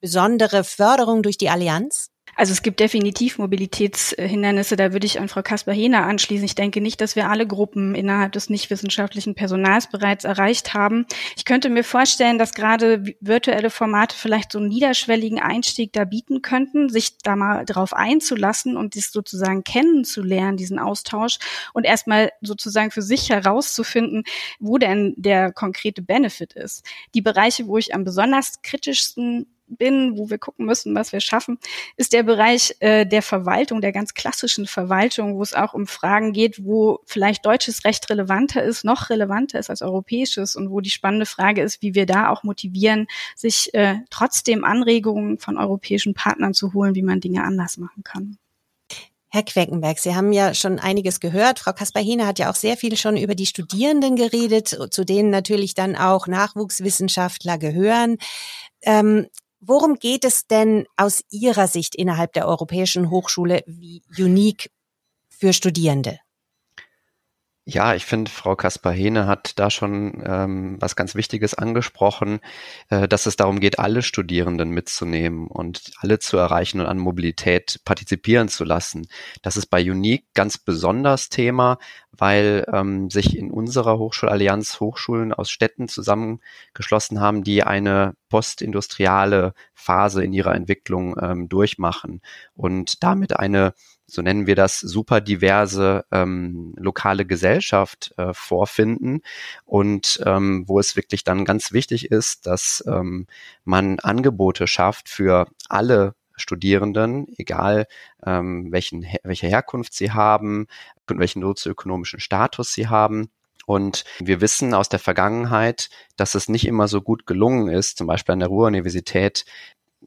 besondere 0.00 0.64
Förderung 0.64 1.22
durch 1.22 1.38
die 1.38 1.50
Allianz? 1.50 2.11
Also 2.34 2.52
es 2.52 2.62
gibt 2.62 2.80
definitiv 2.80 3.38
Mobilitätshindernisse, 3.38 4.76
da 4.76 4.92
würde 4.92 5.06
ich 5.06 5.20
an 5.20 5.28
Frau 5.28 5.42
Kasper-Hehner 5.42 6.06
anschließen. 6.06 6.46
Ich 6.46 6.54
denke 6.54 6.80
nicht, 6.80 7.00
dass 7.02 7.14
wir 7.14 7.28
alle 7.28 7.46
Gruppen 7.46 7.94
innerhalb 7.94 8.32
des 8.32 8.48
nichtwissenschaftlichen 8.48 9.34
Personals 9.34 9.90
bereits 9.90 10.24
erreicht 10.24 10.72
haben. 10.72 11.04
Ich 11.36 11.44
könnte 11.44 11.68
mir 11.68 11.84
vorstellen, 11.84 12.38
dass 12.38 12.54
gerade 12.54 13.04
virtuelle 13.20 13.68
Formate 13.68 14.16
vielleicht 14.16 14.52
so 14.52 14.58
einen 14.58 14.68
niederschwelligen 14.68 15.40
Einstieg 15.40 15.92
da 15.92 16.04
bieten 16.04 16.40
könnten, 16.40 16.88
sich 16.88 17.18
da 17.18 17.36
mal 17.36 17.66
drauf 17.66 17.92
einzulassen 17.92 18.78
und 18.78 18.96
das 18.96 19.12
sozusagen 19.12 19.62
kennenzulernen, 19.62 20.56
diesen 20.56 20.78
Austausch 20.78 21.38
und 21.74 21.84
erstmal 21.84 22.30
sozusagen 22.40 22.90
für 22.90 23.02
sich 23.02 23.28
herauszufinden, 23.28 24.24
wo 24.58 24.78
denn 24.78 25.12
der 25.18 25.52
konkrete 25.52 26.00
Benefit 26.00 26.54
ist. 26.54 26.84
Die 27.14 27.22
Bereiche, 27.22 27.66
wo 27.66 27.76
ich 27.76 27.94
am 27.94 28.04
besonders 28.04 28.62
kritischsten 28.62 29.46
bin, 29.76 30.16
wo 30.16 30.30
wir 30.30 30.38
gucken 30.38 30.66
müssen, 30.66 30.94
was 30.94 31.12
wir 31.12 31.20
schaffen, 31.20 31.58
ist 31.96 32.12
der 32.12 32.22
Bereich 32.22 32.76
äh, 32.80 33.06
der 33.06 33.22
Verwaltung, 33.22 33.80
der 33.80 33.92
ganz 33.92 34.14
klassischen 34.14 34.66
Verwaltung, 34.66 35.36
wo 35.36 35.42
es 35.42 35.54
auch 35.54 35.74
um 35.74 35.86
Fragen 35.86 36.32
geht, 36.32 36.64
wo 36.64 37.00
vielleicht 37.06 37.44
deutsches 37.46 37.84
Recht 37.84 38.08
relevanter 38.10 38.62
ist, 38.62 38.84
noch 38.84 39.10
relevanter 39.10 39.58
ist 39.58 39.70
als 39.70 39.82
europäisches 39.82 40.56
und 40.56 40.70
wo 40.70 40.80
die 40.80 40.90
spannende 40.90 41.26
Frage 41.26 41.62
ist, 41.62 41.82
wie 41.82 41.94
wir 41.94 42.06
da 42.06 42.28
auch 42.28 42.42
motivieren, 42.42 43.06
sich 43.36 43.72
äh, 43.74 43.96
trotzdem 44.10 44.64
Anregungen 44.64 45.38
von 45.38 45.58
europäischen 45.58 46.14
Partnern 46.14 46.54
zu 46.54 46.72
holen, 46.74 46.94
wie 46.94 47.02
man 47.02 47.20
Dinge 47.20 47.44
anders 47.44 47.78
machen 47.78 48.02
kann. 48.04 48.38
Herr 49.34 49.44
Queckenberg, 49.44 49.98
Sie 49.98 50.14
haben 50.14 50.34
ja 50.34 50.52
schon 50.52 50.78
einiges 50.78 51.18
gehört. 51.18 51.58
Frau 51.58 51.72
Kasper-Hene 51.72 52.26
hat 52.26 52.38
ja 52.38 52.50
auch 52.50 52.54
sehr 52.54 52.76
viel 52.76 52.98
schon 52.98 53.16
über 53.16 53.34
die 53.34 53.46
Studierenden 53.46 54.14
geredet, 54.14 54.76
zu 54.90 55.04
denen 55.06 55.30
natürlich 55.30 55.72
dann 55.72 55.96
auch 55.96 56.26
Nachwuchswissenschaftler 56.26 57.56
gehören. 57.56 58.18
Ähm, 58.82 59.28
Worum 59.64 59.94
geht 59.94 60.24
es 60.24 60.48
denn 60.48 60.86
aus 60.96 61.22
Ihrer 61.30 61.68
Sicht 61.68 61.94
innerhalb 61.94 62.32
der 62.32 62.48
Europäischen 62.48 63.10
Hochschule 63.10 63.62
wie 63.66 64.02
unique 64.18 64.72
für 65.28 65.52
Studierende? 65.52 66.18
Ja, 67.64 67.94
ich 67.94 68.06
finde, 68.06 68.28
Frau 68.28 68.56
Kaspar-Hene 68.56 69.28
hat 69.28 69.56
da 69.60 69.70
schon 69.70 70.20
ähm, 70.26 70.78
was 70.80 70.96
ganz 70.96 71.14
Wichtiges 71.14 71.54
angesprochen, 71.54 72.40
äh, 72.88 73.06
dass 73.06 73.26
es 73.26 73.36
darum 73.36 73.60
geht, 73.60 73.78
alle 73.78 74.02
Studierenden 74.02 74.70
mitzunehmen 74.70 75.46
und 75.46 75.92
alle 76.00 76.18
zu 76.18 76.36
erreichen 76.36 76.80
und 76.80 76.86
an 76.86 76.98
Mobilität 76.98 77.80
partizipieren 77.84 78.48
zu 78.48 78.64
lassen. 78.64 79.06
Das 79.42 79.56
ist 79.56 79.66
bei 79.66 79.80
Unique 79.80 80.24
ganz 80.34 80.58
besonders 80.58 81.28
Thema, 81.28 81.78
weil 82.10 82.66
ähm, 82.72 83.10
sich 83.10 83.38
in 83.38 83.52
unserer 83.52 83.96
Hochschulallianz 83.96 84.80
Hochschulen 84.80 85.32
aus 85.32 85.48
Städten 85.48 85.86
zusammengeschlossen 85.86 87.20
haben, 87.20 87.44
die 87.44 87.62
eine 87.62 88.16
postindustriale 88.28 89.54
Phase 89.72 90.24
in 90.24 90.32
ihrer 90.32 90.56
Entwicklung 90.56 91.14
ähm, 91.20 91.48
durchmachen 91.48 92.22
und 92.54 93.04
damit 93.04 93.38
eine 93.38 93.72
so 94.06 94.22
nennen 94.22 94.46
wir 94.46 94.56
das, 94.56 94.80
super 94.80 95.20
diverse 95.20 96.04
ähm, 96.10 96.74
lokale 96.76 97.24
Gesellschaft 97.24 98.12
äh, 98.16 98.32
vorfinden 98.34 99.22
und 99.64 100.22
ähm, 100.26 100.64
wo 100.66 100.78
es 100.78 100.96
wirklich 100.96 101.24
dann 101.24 101.44
ganz 101.44 101.72
wichtig 101.72 102.10
ist, 102.10 102.46
dass 102.46 102.84
ähm, 102.86 103.26
man 103.64 103.98
Angebote 104.00 104.66
schafft 104.66 105.08
für 105.08 105.46
alle 105.68 106.14
Studierenden, 106.36 107.26
egal 107.36 107.86
ähm, 108.24 108.72
welchen, 108.72 109.06
welche 109.22 109.46
Herkunft 109.46 109.94
sie 109.94 110.12
haben, 110.12 110.66
welchen 111.06 111.42
sozioökonomischen 111.42 112.20
Status 112.20 112.72
sie 112.72 112.88
haben. 112.88 113.28
Und 113.64 114.04
wir 114.18 114.40
wissen 114.40 114.74
aus 114.74 114.88
der 114.88 114.98
Vergangenheit, 114.98 115.88
dass 116.16 116.34
es 116.34 116.48
nicht 116.48 116.66
immer 116.66 116.88
so 116.88 117.00
gut 117.00 117.26
gelungen 117.26 117.68
ist, 117.68 117.96
zum 117.96 118.06
Beispiel 118.06 118.32
an 118.32 118.40
der 118.40 118.48
Ruhr-Universität, 118.48 119.44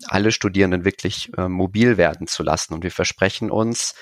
alle 0.08 0.32
Studierenden 0.32 0.86
wirklich 0.86 1.32
äh, 1.38 1.48
mobil 1.48 1.98
werden 1.98 2.28
zu 2.28 2.44
lassen. 2.44 2.74
Und 2.74 2.84
wir 2.84 2.92
versprechen 2.92 3.52
uns 3.52 3.96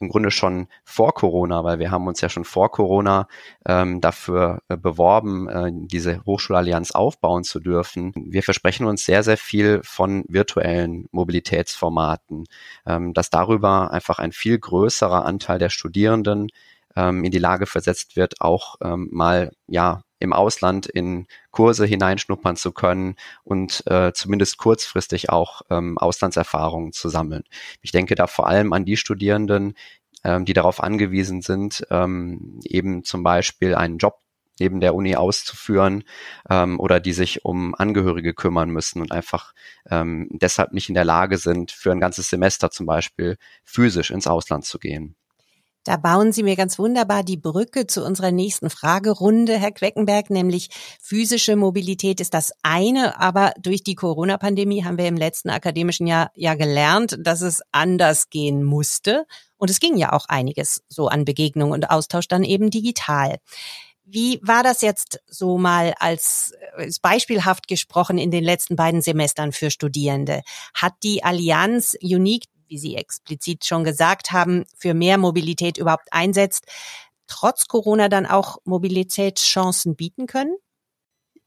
im 0.00 0.08
Grunde 0.08 0.30
schon 0.30 0.68
vor 0.82 1.12
Corona, 1.12 1.62
weil 1.62 1.78
wir 1.78 1.90
haben 1.90 2.06
uns 2.06 2.22
ja 2.22 2.30
schon 2.30 2.44
vor 2.44 2.70
Corona 2.70 3.28
ähm, 3.66 4.00
dafür 4.00 4.62
äh, 4.68 4.76
beworben, 4.78 5.48
äh, 5.48 5.70
diese 5.72 6.24
Hochschulallianz 6.24 6.92
aufbauen 6.92 7.44
zu 7.44 7.60
dürfen. 7.60 8.12
Wir 8.16 8.42
versprechen 8.42 8.86
uns 8.86 9.04
sehr, 9.04 9.22
sehr 9.22 9.36
viel 9.36 9.82
von 9.84 10.24
virtuellen 10.26 11.06
Mobilitätsformaten, 11.12 12.46
ähm, 12.86 13.12
dass 13.12 13.28
darüber 13.28 13.90
einfach 13.90 14.18
ein 14.18 14.32
viel 14.32 14.58
größerer 14.58 15.26
Anteil 15.26 15.58
der 15.58 15.68
Studierenden 15.68 16.48
ähm, 16.96 17.22
in 17.22 17.30
die 17.30 17.38
Lage 17.38 17.66
versetzt 17.66 18.16
wird, 18.16 18.40
auch 18.40 18.76
ähm, 18.82 19.08
mal 19.12 19.52
ja 19.66 20.02
im 20.20 20.32
Ausland 20.32 20.86
in 20.86 21.26
Kurse 21.50 21.84
hineinschnuppern 21.86 22.54
zu 22.54 22.72
können 22.72 23.16
und 23.42 23.82
äh, 23.86 24.12
zumindest 24.12 24.58
kurzfristig 24.58 25.30
auch 25.30 25.62
ähm, 25.70 25.98
Auslandserfahrungen 25.98 26.92
zu 26.92 27.08
sammeln. 27.08 27.42
Ich 27.82 27.90
denke 27.90 28.14
da 28.14 28.26
vor 28.26 28.46
allem 28.46 28.72
an 28.72 28.84
die 28.84 28.96
Studierenden, 28.96 29.74
ähm, 30.22 30.44
die 30.44 30.52
darauf 30.52 30.82
angewiesen 30.82 31.42
sind, 31.42 31.86
ähm, 31.90 32.60
eben 32.64 33.02
zum 33.04 33.22
Beispiel 33.22 33.74
einen 33.74 33.98
Job 33.98 34.20
neben 34.60 34.80
der 34.80 34.94
Uni 34.94 35.16
auszuführen 35.16 36.04
ähm, 36.48 36.78
oder 36.78 37.00
die 37.00 37.14
sich 37.14 37.44
um 37.44 37.74
Angehörige 37.74 38.34
kümmern 38.34 38.70
müssen 38.70 39.00
und 39.00 39.10
einfach 39.10 39.54
ähm, 39.90 40.28
deshalb 40.30 40.72
nicht 40.72 40.88
in 40.88 40.94
der 40.94 41.04
Lage 41.04 41.38
sind, 41.38 41.72
für 41.72 41.90
ein 41.92 42.00
ganzes 42.00 42.28
Semester 42.28 42.70
zum 42.70 42.86
Beispiel 42.86 43.38
physisch 43.64 44.10
ins 44.10 44.26
Ausland 44.26 44.66
zu 44.66 44.78
gehen. 44.78 45.16
Da 45.84 45.96
bauen 45.96 46.30
Sie 46.30 46.42
mir 46.42 46.56
ganz 46.56 46.78
wunderbar 46.78 47.22
die 47.22 47.38
Brücke 47.38 47.86
zu 47.86 48.04
unserer 48.04 48.32
nächsten 48.32 48.68
Fragerunde, 48.68 49.58
Herr 49.58 49.72
Queckenberg, 49.72 50.28
nämlich 50.28 50.68
physische 51.00 51.56
Mobilität 51.56 52.20
ist 52.20 52.34
das 52.34 52.52
eine, 52.62 53.18
aber 53.18 53.54
durch 53.58 53.82
die 53.82 53.94
Corona-Pandemie 53.94 54.84
haben 54.84 54.98
wir 54.98 55.06
im 55.06 55.16
letzten 55.16 55.48
akademischen 55.48 56.06
Jahr 56.06 56.30
ja 56.34 56.54
gelernt, 56.54 57.16
dass 57.20 57.40
es 57.40 57.62
anders 57.72 58.28
gehen 58.28 58.62
musste. 58.62 59.26
Und 59.56 59.70
es 59.70 59.80
ging 59.80 59.96
ja 59.96 60.12
auch 60.12 60.26
einiges 60.28 60.82
so 60.88 61.08
an 61.08 61.24
Begegnung 61.24 61.70
und 61.70 61.88
Austausch 61.88 62.28
dann 62.28 62.44
eben 62.44 62.68
digital. 62.68 63.38
Wie 64.04 64.38
war 64.42 64.62
das 64.62 64.82
jetzt 64.82 65.20
so 65.28 65.56
mal 65.56 65.94
als, 65.98 66.52
als 66.76 66.98
beispielhaft 66.98 67.68
gesprochen 67.68 68.18
in 68.18 68.30
den 68.30 68.44
letzten 68.44 68.76
beiden 68.76 69.00
Semestern 69.00 69.52
für 69.52 69.70
Studierende? 69.70 70.42
Hat 70.74 70.94
die 71.02 71.22
Allianz 71.24 71.96
Unique 72.02 72.48
wie 72.70 72.78
Sie 72.78 72.96
explizit 72.96 73.64
schon 73.64 73.84
gesagt 73.84 74.32
haben, 74.32 74.64
für 74.78 74.94
mehr 74.94 75.18
Mobilität 75.18 75.76
überhaupt 75.76 76.08
einsetzt, 76.12 76.64
trotz 77.26 77.66
Corona 77.66 78.08
dann 78.08 78.26
auch 78.26 78.58
Mobilitätschancen 78.64 79.96
bieten 79.96 80.26
können? 80.26 80.56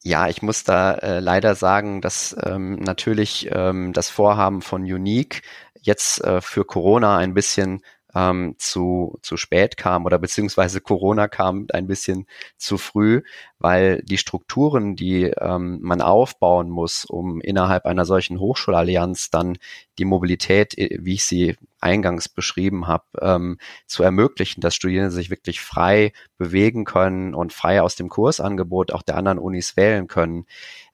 Ja, 0.03 0.27
ich 0.27 0.42
muss 0.42 0.65
da 0.65 0.96
äh, 0.96 1.20
leider 1.22 1.56
sagen, 1.56 2.01
dass 2.01 2.36
ähm, 2.44 2.75
natürlich 2.75 3.48
ähm, 3.51 3.94
das 3.94 4.10
Vorhaben 4.10 4.62
von 4.62 4.82
Unique 4.84 5.44
jetzt 5.82 6.22
äh, 6.22 6.42
für 6.42 6.65
Corona 6.65 7.18
ein 7.18 7.34
bisschen 7.34 7.82
ähm, 8.15 8.55
zu, 8.58 9.17
zu 9.22 9.38
spät 9.38 9.77
kam 9.77 10.05
oder 10.05 10.20
beziehungsweise 10.20 10.82
Corona 10.82 11.27
kam 11.27 11.67
ein 11.74 11.88
bisschen 11.88 12.27
zu 12.58 12.77
früh, 12.77 13.24
weil 13.60 14.01
die 14.03 14.17
Strukturen, 14.17 14.96
die 14.96 15.24
ähm, 15.25 15.79
man 15.82 16.01
aufbauen 16.01 16.70
muss, 16.70 17.05
um 17.05 17.41
innerhalb 17.41 17.86
einer 17.86 18.05
solchen 18.05 18.39
Hochschulallianz 18.39 19.29
dann 19.29 19.58
die 19.98 20.05
Mobilität, 20.05 20.77
äh, 20.77 20.98
wie 21.01 21.15
ich 21.15 21.25
sie 21.25 21.55
eingangs 21.79 22.29
beschrieben 22.29 22.88
habe, 22.88 23.05
ähm, 23.22 23.58
zu 23.88 24.03
ermöglichen, 24.03 24.62
dass 24.62 24.75
Studierende 24.75 25.12
sich 25.12 25.29
wirklich 25.29 25.62
frei 25.62 26.13
bewegen 26.38 26.86
können 26.86 27.34
und 27.36 27.53
frei 27.53 27.82
aus 27.82 27.96
dem 27.96 28.10
Kursangebot 28.10 28.91
auch 28.91 29.01
der 29.01 29.17
anderen 29.17 29.39
Unis 29.39 29.75
wählen 29.75 30.08
können. 30.08 30.46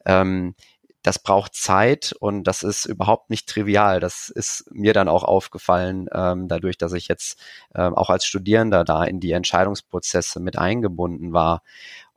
Ähm, 0.06 0.56
das 1.02 1.20
braucht 1.20 1.56
Zeit 1.56 2.14
und 2.20 2.44
das 2.44 2.64
ist 2.64 2.86
überhaupt 2.86 3.30
nicht 3.30 3.48
trivial. 3.48 4.00
Das 4.00 4.30
ist 4.30 4.66
mir 4.72 4.94
dann 4.94 5.08
auch 5.08 5.24
aufgefallen, 5.24 6.08
ähm, 6.14 6.48
dadurch, 6.48 6.78
dass 6.78 6.94
ich 6.94 7.08
jetzt 7.08 7.40
ähm, 7.76 7.96
auch 7.96 8.10
als 8.10 8.26
Studierender 8.26 8.84
da 8.84 9.04
in 9.06 9.20
die 9.20 9.32
Entscheidungsprozesse 9.32 10.40
mit 10.40 10.58
eingebunden 10.58 11.34
war. 11.34 11.62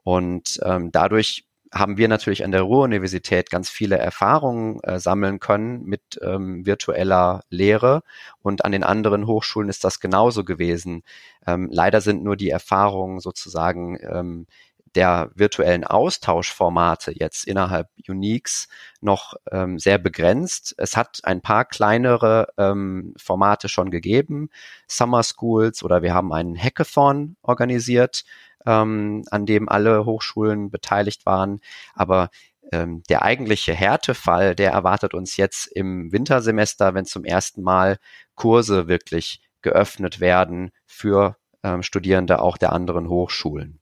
Und 0.02 0.60
ähm, 0.64 0.90
dadurch 0.90 1.44
haben 1.72 1.96
wir 1.96 2.08
natürlich 2.08 2.44
an 2.44 2.52
der 2.52 2.62
Ruhr-Universität 2.62 3.50
ganz 3.50 3.70
viele 3.70 3.96
Erfahrungen 3.96 4.80
äh, 4.82 5.00
sammeln 5.00 5.40
können 5.40 5.84
mit 5.84 6.02
ähm, 6.20 6.66
virtueller 6.66 7.44
Lehre 7.48 8.02
und 8.42 8.64
an 8.64 8.72
den 8.72 8.84
anderen 8.84 9.26
Hochschulen 9.26 9.70
ist 9.70 9.82
das 9.84 9.98
genauso 9.98 10.44
gewesen. 10.44 11.02
Ähm, 11.46 11.68
leider 11.72 12.02
sind 12.02 12.22
nur 12.22 12.36
die 12.36 12.50
Erfahrungen 12.50 13.20
sozusagen 13.20 13.98
ähm, 14.02 14.46
der 14.94 15.30
virtuellen 15.34 15.84
Austauschformate 15.84 17.12
jetzt 17.14 17.46
innerhalb 17.46 17.88
Uniques 18.08 18.68
noch 19.00 19.34
ähm, 19.50 19.78
sehr 19.78 19.98
begrenzt. 19.98 20.74
Es 20.78 20.96
hat 20.96 21.20
ein 21.24 21.40
paar 21.40 21.64
kleinere 21.64 22.48
ähm, 22.58 23.14
Formate 23.16 23.68
schon 23.68 23.90
gegeben, 23.90 24.50
Summer 24.86 25.22
Schools 25.22 25.82
oder 25.82 26.02
wir 26.02 26.14
haben 26.14 26.32
einen 26.32 26.56
Hackathon 26.56 27.36
organisiert, 27.42 28.24
ähm, 28.66 29.24
an 29.30 29.46
dem 29.46 29.68
alle 29.68 30.04
Hochschulen 30.04 30.70
beteiligt 30.70 31.26
waren. 31.26 31.60
Aber 31.94 32.30
ähm, 32.72 33.02
der 33.08 33.22
eigentliche 33.22 33.74
Härtefall, 33.74 34.54
der 34.54 34.72
erwartet 34.72 35.14
uns 35.14 35.36
jetzt 35.36 35.66
im 35.66 36.12
Wintersemester, 36.12 36.94
wenn 36.94 37.04
zum 37.04 37.24
ersten 37.24 37.62
Mal 37.62 37.98
Kurse 38.34 38.88
wirklich 38.88 39.42
geöffnet 39.62 40.20
werden 40.20 40.70
für 40.86 41.36
ähm, 41.62 41.82
Studierende 41.82 42.40
auch 42.40 42.56
der 42.56 42.72
anderen 42.72 43.08
Hochschulen. 43.08 43.81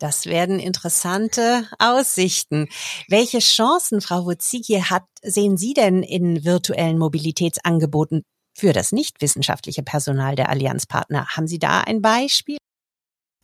Das 0.00 0.26
werden 0.26 0.58
interessante 0.58 1.68
Aussichten. 1.78 2.68
Welche 3.08 3.38
Chancen, 3.38 4.00
Frau 4.00 4.26
Wozicki, 4.26 4.80
hat, 4.80 5.04
sehen 5.22 5.56
Sie 5.56 5.72
denn 5.72 6.02
in 6.02 6.44
virtuellen 6.44 6.98
Mobilitätsangeboten 6.98 8.24
für 8.56 8.72
das 8.72 8.90
nichtwissenschaftliche 8.90 9.84
Personal 9.84 10.34
der 10.34 10.48
Allianzpartner? 10.48 11.28
Haben 11.36 11.46
Sie 11.46 11.60
da 11.60 11.80
ein 11.80 12.02
Beispiel? 12.02 12.56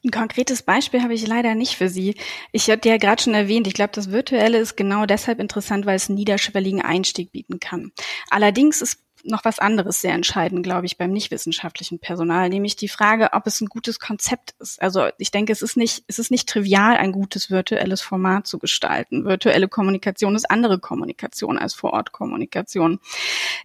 Ein 0.02 0.10
konkretes 0.10 0.62
Beispiel 0.62 1.02
habe 1.02 1.12
ich 1.12 1.26
leider 1.26 1.54
nicht 1.54 1.76
für 1.76 1.90
Sie. 1.90 2.14
Ich 2.52 2.70
hatte 2.70 2.88
ja 2.88 2.96
gerade 2.96 3.22
schon 3.22 3.34
erwähnt, 3.34 3.66
ich 3.66 3.74
glaube, 3.74 3.92
das 3.92 4.10
Virtuelle 4.10 4.58
ist 4.58 4.76
genau 4.76 5.04
deshalb 5.04 5.38
interessant, 5.40 5.84
weil 5.84 5.96
es 5.96 6.08
einen 6.08 6.16
niederschwelligen 6.16 6.80
Einstieg 6.80 7.32
bieten 7.32 7.60
kann. 7.60 7.92
Allerdings 8.30 8.80
ist 8.80 8.98
noch 9.24 9.44
was 9.44 9.58
anderes 9.58 10.00
sehr 10.00 10.14
entscheidend, 10.14 10.62
glaube 10.62 10.86
ich, 10.86 10.98
beim 10.98 11.10
nichtwissenschaftlichen 11.12 11.98
Personal, 11.98 12.48
nämlich 12.48 12.76
die 12.76 12.88
Frage, 12.88 13.30
ob 13.32 13.46
es 13.46 13.60
ein 13.60 13.66
gutes 13.66 13.98
Konzept 13.98 14.54
ist. 14.58 14.80
Also 14.80 15.08
ich 15.18 15.30
denke, 15.30 15.52
es 15.52 15.62
ist 15.62 15.76
nicht, 15.76 16.04
es 16.06 16.18
ist 16.18 16.30
nicht 16.30 16.48
trivial, 16.48 16.96
ein 16.96 17.12
gutes 17.12 17.50
virtuelles 17.50 18.00
Format 18.00 18.46
zu 18.46 18.58
gestalten. 18.58 19.24
Virtuelle 19.24 19.68
Kommunikation 19.68 20.34
ist 20.34 20.50
andere 20.50 20.78
Kommunikation 20.78 21.58
als 21.58 21.74
Vor-Ort-Kommunikation. 21.74 23.00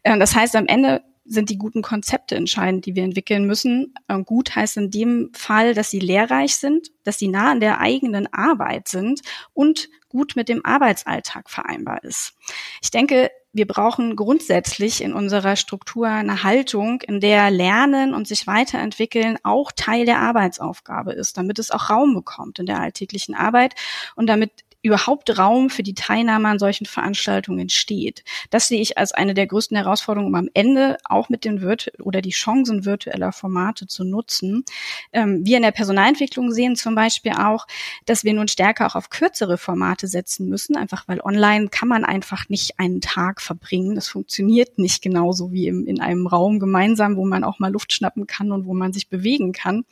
Äh, 0.04 0.18
das 0.20 0.36
heißt, 0.36 0.56
am 0.56 0.68
Ende 0.68 1.04
sind 1.26 1.50
die 1.50 1.58
guten 1.58 1.82
Konzepte 1.82 2.36
entscheidend, 2.36 2.86
die 2.86 2.96
wir 2.96 3.04
entwickeln 3.04 3.46
müssen. 3.46 3.96
Ähm, 4.08 4.26
gut 4.26 4.56
heißt 4.56 4.78
in 4.78 4.92
dem 4.92 5.32
Fall, 5.34 5.74
dass 5.74 5.90
sie 5.90 6.00
lehrreich 6.00 6.56
sind, 6.56 6.92
dass 7.04 7.18
sie 7.18 7.28
nah 7.28 7.52
an 7.52 7.60
der 7.60 7.82
eigenen 7.82 8.32
Arbeit 8.32 8.88
sind 8.88 9.22
und 9.54 9.90
gut 10.08 10.36
mit 10.36 10.50
dem 10.50 10.64
Arbeitsalltag 10.64 11.50
vereinbar 11.50 12.04
ist. 12.04 12.34
Ich 12.82 12.92
denke, 12.92 13.32
wir 13.56 13.66
brauchen 13.66 14.18
grundsätzlich 14.18 15.02
in 15.02 15.14
unserer 15.14 15.56
Struktur 15.56 16.08
eine 16.10 16.44
Haltung, 16.44 17.02
in 17.02 17.22
der 17.22 17.50
Lernen 17.52 18.14
und 18.14 18.28
sich 18.28 18.48
weiterentwickeln 18.48 19.38
auch 19.44 19.72
Teil 19.72 20.06
der 20.06 20.20
Arbeitsaufgabe 20.20 21.14
ist, 21.14 21.38
damit 21.38 21.58
es 21.58 21.72
auch 21.72 21.90
Raum 21.90 22.14
bekommt 22.14 22.60
in 22.60 22.66
der 22.66 22.82
alltäglichen 22.82 23.34
Arbeit 23.34 23.74
und 24.18 24.28
damit 24.28 24.52
überhaupt 24.86 25.36
Raum 25.40 25.72
für 25.72 25.82
die 25.82 25.96
Teilnahme 25.96 26.48
an 26.48 26.60
solchen 26.60 26.86
Veranstaltungen 26.86 27.58
entsteht. 27.58 28.24
Das 28.52 28.68
sehe 28.68 28.80
ich 28.80 29.00
als 29.00 29.14
eine 29.14 29.34
der 29.34 29.48
größten 29.48 29.76
Herausforderungen, 29.76 30.30
um 30.30 30.36
am 30.36 30.50
Ende 30.54 30.98
auch 31.06 31.28
mit 31.28 31.44
den 31.44 31.60
Virt 31.60 31.92
oder 32.04 32.22
die 32.22 32.30
Chancen 32.30 32.86
virtueller 32.86 33.32
Formate 33.32 33.88
zu 33.88 34.04
nutzen. 34.04 34.64
Ähm, 35.12 35.44
wir 35.44 35.58
in 35.58 35.64
der 35.64 35.72
Personalentwicklung 35.72 36.52
sehen 36.52 36.76
zum 36.76 36.94
Beispiel 36.94 37.32
auch, 37.32 37.66
dass 38.06 38.24
wir 38.24 38.34
nun 38.36 38.48
stärker 38.48 38.86
auch 38.86 38.94
auf 38.94 39.10
kürzere 39.10 39.58
Formate 39.58 40.08
setzen 40.08 40.50
müssen, 40.50 40.78
einfach 40.78 41.08
weil 41.08 41.20
online 41.20 41.70
kann 41.70 41.88
man 41.88 42.06
einfach 42.06 42.48
nicht 42.50 42.80
einen 42.80 43.02
Tag 43.02 43.42
verbringen. 43.42 43.96
Das 43.96 44.08
funktioniert 44.08 44.78
nicht 44.78 45.02
genauso 45.02 45.52
wie 45.52 45.68
im, 45.68 45.88
in 45.88 46.00
einem 46.00 46.28
Raum 46.28 46.60
gemeinsam, 46.60 47.16
wo 47.16 47.26
man 47.26 47.44
auch 47.44 47.58
mal 47.58 47.72
Luft 47.72 47.92
schnappen 47.92 48.28
kann 48.28 48.52
und 48.52 48.68
wo 48.68 48.76
man 48.76 48.94
sich 48.94 49.10
bewegen 49.10 49.52
kann. 49.52 49.84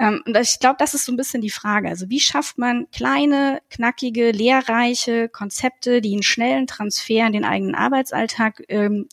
Ähm, 0.00 0.20
und 0.26 0.36
ich 0.36 0.58
glaube, 0.58 0.76
das 0.80 0.94
ist 0.94 1.04
so 1.04 1.12
ein 1.12 1.16
bisschen 1.16 1.42
die 1.42 1.50
Frage. 1.50 1.88
Also 1.88 2.10
wie 2.10 2.18
schafft 2.18 2.58
man 2.58 2.90
kleine, 2.90 3.60
knackige 3.70 4.15
wichtige, 4.16 4.30
lehrreiche 4.30 5.28
Konzepte, 5.28 6.00
die 6.00 6.12
einen 6.14 6.22
schnellen 6.22 6.66
Transfer 6.66 7.26
in 7.26 7.32
den 7.32 7.44
eigenen 7.44 7.74
Arbeitsalltag 7.74 8.62
ähm, 8.68 9.08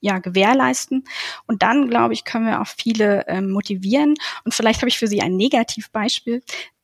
ja, 0.00 0.18
gewährleisten. 0.18 1.04
Und 1.46 1.62
dann, 1.62 1.88
glaube 1.88 2.14
ich, 2.14 2.24
können 2.24 2.46
wir 2.46 2.60
auch 2.60 2.66
viele 2.66 3.26
ähm, 3.28 3.50
motivieren. 3.50 4.14
Und 4.44 4.54
vielleicht 4.54 4.80
habe 4.80 4.88
ich 4.88 4.98
für 4.98 5.06
Sie 5.06 5.20
ein 5.20 5.36
Negativbeispiel, 5.36 6.42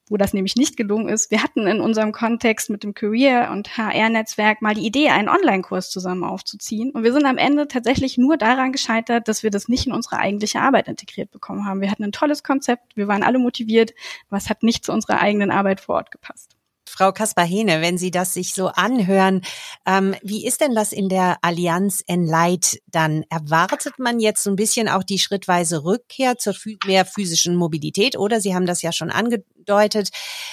wo 0.09 0.16
das 0.16 0.35
nämlich 0.35 0.55
nicht 0.55 0.76
gelungen 0.76 1.09
ist. 1.09 1.33
Wir 1.33 1.42
hatten 1.42 1.66
in 1.66 1.81
unserem 1.81 2.12
Kontext 2.12 2.70
mit 2.70 2.85
dem 2.85 2.94
Career- 2.94 3.50
und 3.50 3.76
HR-Netzwerk 3.76 4.62
mal 4.62 4.74
die 4.74 4.87
Idee, 4.87 5.09
einen 5.09 5.29
Online-Kurs 5.29 5.90
zusammen 5.90 6.22
aufzuziehen. 6.22 6.92
Und 6.92 7.02
wir 7.02 7.12
sind 7.12 7.26
am 7.26 7.38
Ende 7.38 7.66
tatsächlich 7.66 8.16
nur 8.16 8.37
daran 8.37 8.70
gescheitert, 8.70 9.26
dass 9.26 9.42
wir 9.42 9.50
das 9.50 9.66
nicht 9.66 9.87
in 9.87 9.92
unsere 9.92 10.18
eigentliche 10.18 10.61
Arbeit 10.61 10.87
integriert 10.87 11.33
bekommen 11.33 11.64
haben. 11.64 11.81
Wir 11.81 11.90
hatten 11.90 12.05
ein 12.05 12.12
tolles 12.12 12.44
Konzept, 12.44 12.96
wir 12.96 13.09
waren 13.09 13.24
alle 13.24 13.40
motiviert, 13.40 13.94
aber 14.29 14.37
es 14.37 14.50
hat 14.50 14.62
nicht 14.62 14.85
zu 14.85 14.92
unserer 14.92 15.20
eigenen 15.20 15.50
Arbeit 15.50 15.81
vor 15.81 15.96
Ort 15.96 16.12
gepasst. 16.12 16.56
Frau 16.88 17.12
Kaspar-Hene, 17.12 17.81
wenn 17.81 17.99
Sie 17.99 18.11
das 18.11 18.33
sich 18.33 18.55
so 18.55 18.68
anhören, 18.68 19.42
ähm, 19.85 20.14
wie 20.22 20.46
ist 20.46 20.61
denn 20.61 20.75
das 20.75 20.92
in 20.92 21.09
der 21.09 21.38
Allianz 21.42 22.03
Enlight 22.07 22.81
dann? 22.87 23.25
Erwartet 23.29 23.99
man 23.99 24.20
jetzt 24.20 24.42
so 24.42 24.51
ein 24.51 24.57
bisschen 24.57 24.88
auch 24.88 25.03
die 25.03 25.18
schrittweise 25.18 25.85
Rückkehr 25.85 26.38
zur 26.38 26.55
mehr 26.87 27.05
physischen 27.05 27.57
Mobilität 27.57 28.16
oder 28.16 28.40
Sie 28.40 28.55
haben 28.55 28.66
das 28.66 28.83
ja 28.83 28.92
schon 28.92 29.11
angedeutet, 29.11 30.11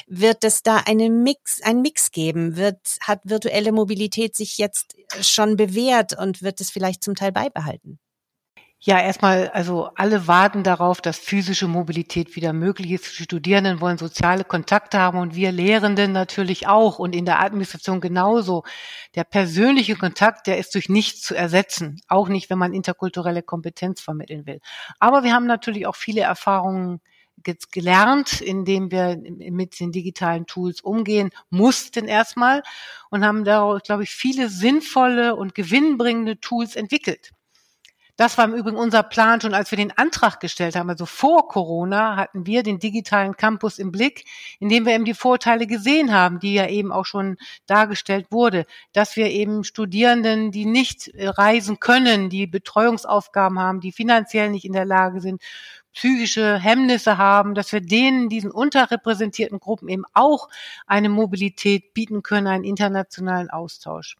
wird 0.07 0.43
es 0.43 0.63
da 0.63 0.77
eine 0.77 1.09
Mix, 1.09 1.61
ein 1.61 1.81
Mix 1.81 2.11
geben? 2.11 2.57
Wird, 2.57 2.79
hat 3.01 3.21
virtuelle 3.23 3.71
Mobilität 3.71 4.35
sich 4.35 4.57
jetzt 4.57 4.95
schon 5.21 5.55
bewährt 5.55 6.17
und 6.17 6.41
wird 6.41 6.59
es 6.61 6.71
vielleicht 6.71 7.03
zum 7.03 7.15
Teil 7.15 7.31
beibehalten? 7.31 7.99
Ja, 8.85 8.99
erstmal, 8.99 9.47
also 9.51 9.91
alle 9.95 10.27
warten 10.27 10.61
darauf, 10.63 10.99
dass 10.99 11.17
physische 11.17 11.69
Mobilität 11.69 12.35
wieder 12.35 12.51
möglich 12.51 12.91
ist. 12.91 13.17
Die 13.17 13.23
Studierenden 13.23 13.79
wollen 13.79 13.97
soziale 13.97 14.43
Kontakte 14.43 14.99
haben 14.99 15.19
und 15.19 15.35
wir 15.35 15.53
Lehrenden 15.53 16.11
natürlich 16.11 16.67
auch 16.67 16.99
und 16.99 17.15
in 17.15 17.23
der 17.23 17.39
Administration 17.39 18.01
genauso. 18.01 18.63
Der 19.15 19.23
persönliche 19.23 19.95
Kontakt, 19.95 20.47
der 20.47 20.57
ist 20.57 20.75
durch 20.75 20.89
nichts 20.89 21.21
zu 21.21 21.33
ersetzen, 21.33 22.01
auch 22.09 22.27
nicht, 22.27 22.49
wenn 22.49 22.57
man 22.57 22.73
interkulturelle 22.73 23.41
Kompetenz 23.41 24.01
vermitteln 24.01 24.45
will. 24.45 24.59
Aber 24.99 25.23
wir 25.23 25.33
haben 25.33 25.45
natürlich 25.45 25.87
auch 25.87 25.95
viele 25.95 26.19
Erfahrungen 26.19 26.99
gelernt, 27.71 28.41
indem 28.41 28.91
wir 28.91 29.17
mit 29.49 29.79
den 29.79 29.93
digitalen 29.93 30.45
Tools 30.45 30.81
umgehen 30.81 31.29
mussten 31.49 32.09
erstmal 32.09 32.63
und 33.09 33.23
haben 33.23 33.45
daraus, 33.45 33.81
glaube 33.83 34.03
ich, 34.03 34.09
viele 34.09 34.49
sinnvolle 34.49 35.37
und 35.37 35.55
gewinnbringende 35.55 36.41
Tools 36.41 36.75
entwickelt. 36.75 37.31
Das 38.15 38.37
war 38.37 38.45
im 38.45 38.53
Übrigen 38.53 38.77
unser 38.77 39.01
Plan 39.01 39.41
schon, 39.41 39.55
als 39.55 39.71
wir 39.71 39.77
den 39.77 39.91
Antrag 39.97 40.39
gestellt 40.39 40.75
haben. 40.75 40.89
Also 40.89 41.07
vor 41.07 41.47
Corona 41.47 42.15
hatten 42.15 42.45
wir 42.45 42.61
den 42.61 42.77
digitalen 42.77 43.35
Campus 43.35 43.79
im 43.79 43.91
Blick, 43.91 44.25
in 44.59 44.69
dem 44.69 44.85
wir 44.85 44.93
eben 44.93 45.05
die 45.05 45.15
Vorteile 45.15 45.65
gesehen 45.65 46.13
haben, 46.13 46.39
die 46.39 46.53
ja 46.53 46.67
eben 46.67 46.91
auch 46.91 47.05
schon 47.05 47.37
dargestellt 47.65 48.27
wurde, 48.29 48.67
dass 48.91 49.15
wir 49.15 49.31
eben 49.31 49.63
Studierenden, 49.63 50.51
die 50.51 50.65
nicht 50.65 51.11
reisen 51.17 51.79
können, 51.79 52.29
die 52.29 52.45
Betreuungsaufgaben 52.45 53.59
haben, 53.59 53.79
die 53.79 53.91
finanziell 53.91 54.51
nicht 54.51 54.65
in 54.65 54.73
der 54.73 54.85
Lage 54.85 55.19
sind, 55.19 55.41
psychische 55.93 56.57
Hemmnisse 56.57 57.17
haben, 57.17 57.55
dass 57.55 57.71
wir 57.71 57.81
denen, 57.81 58.29
diesen 58.29 58.51
unterrepräsentierten 58.51 59.59
Gruppen 59.59 59.89
eben 59.89 60.03
auch 60.13 60.49
eine 60.87 61.09
Mobilität 61.09 61.93
bieten 61.93 62.23
können, 62.23 62.47
einen 62.47 62.63
internationalen 62.63 63.49
Austausch. 63.49 64.15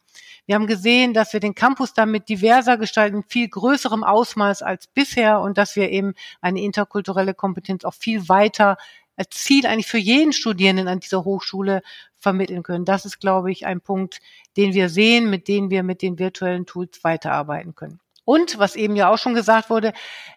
Wir 0.46 0.56
haben 0.56 0.68
gesehen, 0.68 1.14
dass 1.14 1.34
wir 1.34 1.40
den 1.40 1.56
Campus 1.56 1.94
damit 1.94 2.30
diverser 2.30 2.78
gestalten, 2.78 3.24
viel 3.28 3.48
größerem 3.48 4.04
Ausmaß 4.04 4.62
als 4.62 4.88
bisher 4.88 5.42
und 5.42 5.58
dass 5.58 5.76
wir 5.76 5.90
eben 5.90 6.14
eine 6.42 6.62
interkulturelle 6.62 7.34
Kompetenz 7.34 7.84
auch 7.86 7.96
viel 7.96 8.30
weiter 8.30 8.78
als 9.16 9.30
Ziel 9.32 9.66
eigentlich 9.66 9.88
für 9.88 9.98
jeden 10.00 10.34
Studierenden 10.34 10.88
an 10.88 11.00
dieser 11.00 11.24
Hochschule 11.24 11.82
vermitteln 12.18 12.64
können. 12.64 12.86
Das 12.86 13.06
ist, 13.06 13.20
glaube 13.20 13.52
ich, 13.52 13.66
ein 13.66 13.82
Punkt, 13.82 14.20
den 14.58 14.74
wir 14.74 14.90
sehen, 14.90 15.30
mit 15.30 15.48
dem 15.48 15.70
wir 15.70 15.84
mit 15.84 16.02
den 16.02 16.20
virtuellen 16.20 16.66
Tools 16.66 17.04
weiterarbeiten 17.04 17.76
können. 17.76 18.00
Und 18.26 18.58
was 18.58 18.76
eben 18.76 18.96
ja 18.96 19.10
auch 19.10 19.18
schon 19.18 19.34
gesagt 19.34 19.70
wurde, 19.70 19.94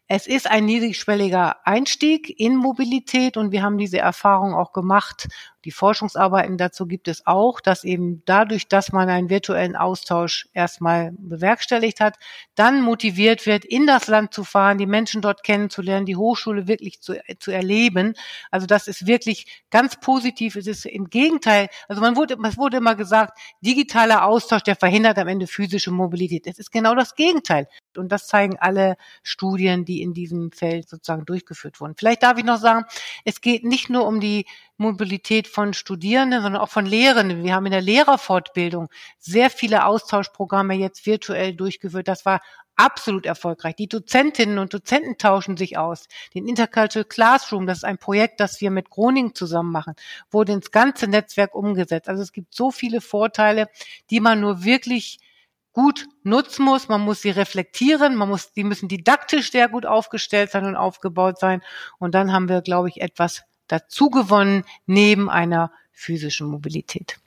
es 0.09 0.27
ist 0.27 0.49
ein 0.49 0.64
niedrigschwelliger 0.64 1.66
Einstieg 1.66 2.33
in 2.38 2.57
Mobilität 2.57 3.37
und 3.37 3.53
wir 3.53 3.62
haben 3.62 3.79
diese 3.79 3.99
Erfahrung 3.99 4.55
auch 4.55 4.72
gemacht. 4.72 5.29
Die 5.66 5.72
Forschungsarbeiten 5.72 6.59
dazu 6.59 6.87
gibt 6.87 7.09
es 7.09 7.26
auch, 7.26 7.61
dass 7.61 7.83
eben 7.83 8.22
dadurch, 8.24 8.68
dass 8.68 8.92
man 8.92 9.09
einen 9.09 9.31
virtuellen 9.31 9.74
Austausch 9.74 10.48
erstmal 10.52 11.11
bewerkstelligt 11.18 11.98
hat, 11.98 12.14
dann 12.55 12.83
motiviert 12.83 13.46
wird, 13.46 13.64
in 13.64 13.85
das 13.85 14.07
Land 14.07 14.33
zu 14.33 14.44
fahren, 14.44 14.79
die 14.79 14.87
Menschen 14.87 15.22
dort 15.22 15.42
kennenzulernen, 15.42 16.07
die 16.07 16.14
Hochschule 16.14 16.68
wirklich 16.68 17.00
zu, 17.00 17.20
zu 17.40 17.50
erleben. 17.50 18.14
Also 18.52 18.68
das 18.68 18.87
ist 18.87 19.09
wirklich 19.09 19.64
ganz 19.70 19.98
positiv. 19.98 20.55
Es 20.55 20.68
ist 20.68 20.87
im 20.87 21.11
Gegenteil, 21.11 21.68
also 21.88 22.00
man 22.00 22.14
wurde, 22.14 22.37
es 22.44 22.57
wurde 22.57 22.76
immer 22.76 22.94
gesagt, 22.94 23.37
digitaler 23.61 24.24
Austausch, 24.24 24.62
der 24.62 24.76
verhindert 24.76 25.18
am 25.18 25.26
Ende 25.26 25.48
physische 25.48 25.90
Mobilität. 25.90 26.46
Es 26.46 26.61
ist 26.61 26.70
genau 26.70 26.94
das 26.94 27.16
Gegenteil. 27.16 27.66
Und 27.96 28.12
das 28.12 28.29
zeigen 28.29 28.57
alle 28.61 28.96
Studien, 29.24 29.85
die 29.85 30.00
in 30.00 30.14
diesem 30.14 30.52
Feld 30.52 30.88
sozusagen 30.88 31.24
durchgeführt 31.24 31.81
wurden. 31.81 31.96
Vielleicht 31.98 32.22
darf 32.22 32.38
ich 32.38 32.44
noch 32.44 32.59
sagen, 32.61 32.85
es 33.24 33.40
geht 33.40 33.64
nicht 33.64 33.90
nur 33.90 34.07
um 34.07 34.20
die 34.20 34.46
Mobilität 34.78 35.48
von 35.48 35.74
Studierenden, 35.74 36.42
sondern 36.42 36.60
auch 36.60 36.68
von 36.68 36.86
Lehrenden. 36.86 37.42
Wir 37.42 37.54
haben 37.54 37.66
in 37.66 37.72
der 37.72 37.80
Lehrerfortbildung 37.80 38.88
sehr 39.18 39.50
viele 39.50 39.86
Austauschprogramme 39.86 40.74
jetzt 40.74 41.06
virtuell 41.06 41.54
durchgeführt. 41.54 42.08
Das 42.08 42.24
war 42.26 42.40
absolut 42.76 43.26
erfolgreich. 43.26 43.74
Die 43.76 43.88
Dozentinnen 43.88 44.58
und 44.58 44.72
Dozenten 44.72 45.16
tauschen 45.18 45.56
sich 45.56 45.78
aus. 45.78 46.08
Den 46.34 46.46
Intercultural 46.46 47.04
Classroom, 47.04 47.66
das 47.66 47.78
ist 47.78 47.84
ein 47.84 47.98
Projekt, 47.98 48.38
das 48.40 48.60
wir 48.60 48.70
mit 48.70 48.90
Groningen 48.90 49.34
zusammen 49.34 49.72
machen, 49.72 49.94
wurde 50.30 50.52
ins 50.52 50.70
ganze 50.70 51.08
Netzwerk 51.08 51.54
umgesetzt. 51.54 52.08
Also 52.08 52.22
es 52.22 52.32
gibt 52.32 52.54
so 52.54 52.70
viele 52.70 53.00
Vorteile, 53.00 53.68
die 54.10 54.20
man 54.20 54.40
nur 54.40 54.62
wirklich 54.62 55.18
gut 55.72 56.06
nutzen 56.22 56.64
muss. 56.64 56.88
Man 56.88 57.00
muss 57.00 57.22
sie 57.22 57.30
reflektieren. 57.30 58.14
Man 58.14 58.28
muss, 58.28 58.52
die 58.52 58.64
müssen 58.64 58.88
didaktisch 58.88 59.50
sehr 59.50 59.68
gut 59.68 59.86
aufgestellt 59.86 60.50
sein 60.50 60.64
und 60.64 60.76
aufgebaut 60.76 61.38
sein. 61.38 61.62
Und 61.98 62.14
dann 62.14 62.32
haben 62.32 62.48
wir, 62.48 62.62
glaube 62.62 62.88
ich, 62.88 63.00
etwas 63.00 63.42
dazu 63.68 64.11
gewonnen 64.11 64.64
neben 64.87 65.31
einer 65.31 65.70
physischen 65.92 66.48
Mobilität. 66.48 67.18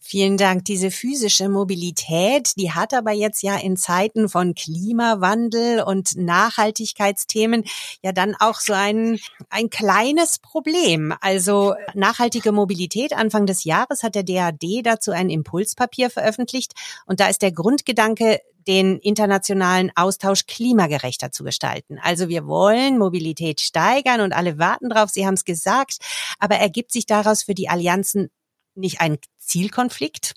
Vielen 0.00 0.36
Dank. 0.36 0.64
Diese 0.64 0.90
physische 0.90 1.48
Mobilität, 1.48 2.56
die 2.56 2.72
hat 2.72 2.92
aber 2.92 3.12
jetzt 3.12 3.42
ja 3.42 3.56
in 3.56 3.76
Zeiten 3.76 4.28
von 4.28 4.54
Klimawandel 4.54 5.82
und 5.82 6.16
Nachhaltigkeitsthemen 6.16 7.64
ja 8.02 8.10
dann 8.10 8.34
auch 8.38 8.58
so 8.58 8.72
ein, 8.72 9.20
ein 9.48 9.70
kleines 9.70 10.40
Problem. 10.40 11.14
Also 11.20 11.74
nachhaltige 11.94 12.50
Mobilität. 12.50 13.12
Anfang 13.12 13.46
des 13.46 13.62
Jahres 13.64 14.02
hat 14.02 14.16
der 14.16 14.24
DAD 14.24 14.82
dazu 14.82 15.12
ein 15.12 15.30
Impulspapier 15.30 16.10
veröffentlicht 16.10 16.72
und 17.06 17.20
da 17.20 17.28
ist 17.28 17.42
der 17.42 17.52
Grundgedanke, 17.52 18.40
den 18.70 19.00
internationalen 19.00 19.90
Austausch 19.96 20.46
klimagerechter 20.46 21.32
zu 21.32 21.42
gestalten. 21.42 21.98
Also 22.00 22.28
wir 22.28 22.46
wollen 22.46 22.98
Mobilität 22.98 23.60
steigern 23.60 24.20
und 24.20 24.32
alle 24.32 24.60
warten 24.60 24.90
drauf, 24.90 25.10
Sie 25.10 25.26
haben 25.26 25.34
es 25.34 25.44
gesagt, 25.44 25.98
aber 26.38 26.54
ergibt 26.54 26.92
sich 26.92 27.04
daraus 27.04 27.42
für 27.42 27.54
die 27.54 27.68
Allianzen 27.68 28.30
nicht 28.76 29.00
ein 29.00 29.18
Zielkonflikt? 29.40 30.34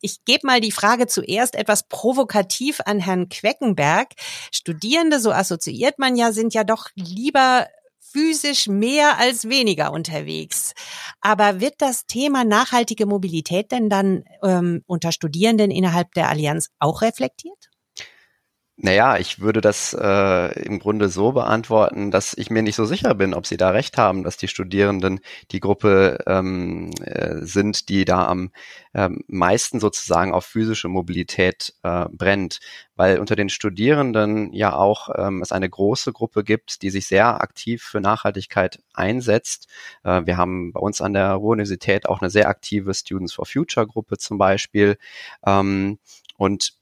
Ich 0.00 0.24
gebe 0.24 0.48
mal 0.48 0.60
die 0.60 0.72
Frage 0.72 1.06
zuerst 1.06 1.54
etwas 1.54 1.86
provokativ 1.86 2.80
an 2.84 2.98
Herrn 2.98 3.28
Queckenberg. 3.28 4.08
Studierende, 4.50 5.20
so 5.20 5.30
assoziiert 5.30 6.00
man 6.00 6.16
ja, 6.16 6.32
sind 6.32 6.54
ja 6.54 6.64
doch 6.64 6.88
lieber 6.96 7.68
physisch 8.00 8.66
mehr 8.66 9.18
als 9.18 9.48
weniger 9.48 9.92
unterwegs. 9.92 10.74
Aber 11.20 11.60
wird 11.60 11.74
das 11.78 12.06
Thema 12.06 12.42
nachhaltige 12.42 13.06
Mobilität 13.06 13.70
denn 13.70 13.88
dann 13.88 14.24
ähm, 14.42 14.82
unter 14.86 15.12
Studierenden 15.12 15.70
innerhalb 15.70 16.12
der 16.14 16.28
Allianz 16.28 16.70
auch 16.80 17.02
reflektiert? 17.02 17.70
Naja, 18.78 19.16
ich 19.16 19.40
würde 19.40 19.62
das 19.62 19.96
äh, 19.98 20.62
im 20.64 20.78
Grunde 20.78 21.08
so 21.08 21.32
beantworten, 21.32 22.10
dass 22.10 22.34
ich 22.34 22.50
mir 22.50 22.60
nicht 22.62 22.76
so 22.76 22.84
sicher 22.84 23.14
bin, 23.14 23.32
ob 23.32 23.46
Sie 23.46 23.56
da 23.56 23.70
recht 23.70 23.96
haben, 23.96 24.22
dass 24.22 24.36
die 24.36 24.48
Studierenden 24.48 25.20
die 25.50 25.60
Gruppe 25.60 26.18
ähm, 26.26 26.90
äh, 27.00 27.36
sind, 27.40 27.88
die 27.88 28.04
da 28.04 28.26
am 28.26 28.50
ähm, 28.92 29.24
meisten 29.28 29.80
sozusagen 29.80 30.34
auf 30.34 30.44
physische 30.44 30.88
Mobilität 30.88 31.72
äh, 31.84 32.04
brennt, 32.10 32.60
weil 32.96 33.18
unter 33.18 33.34
den 33.34 33.48
Studierenden 33.48 34.52
ja 34.52 34.74
auch 34.76 35.08
ähm, 35.16 35.40
es 35.40 35.52
eine 35.52 35.70
große 35.70 36.12
Gruppe 36.12 36.44
gibt, 36.44 36.82
die 36.82 36.90
sich 36.90 37.06
sehr 37.06 37.40
aktiv 37.40 37.82
für 37.82 38.02
Nachhaltigkeit 38.02 38.80
einsetzt. 38.92 39.68
Äh, 40.04 40.26
wir 40.26 40.36
haben 40.36 40.72
bei 40.72 40.80
uns 40.80 41.00
an 41.00 41.14
der 41.14 41.32
Ruhr-Universität 41.32 42.06
auch 42.06 42.20
eine 42.20 42.28
sehr 42.28 42.48
aktive 42.50 42.92
Students 42.92 43.32
for 43.32 43.46
Future 43.46 43.86
Gruppe 43.86 44.18
zum 44.18 44.36
Beispiel. 44.36 44.98
Ähm, 45.46 45.98
und 46.36 46.76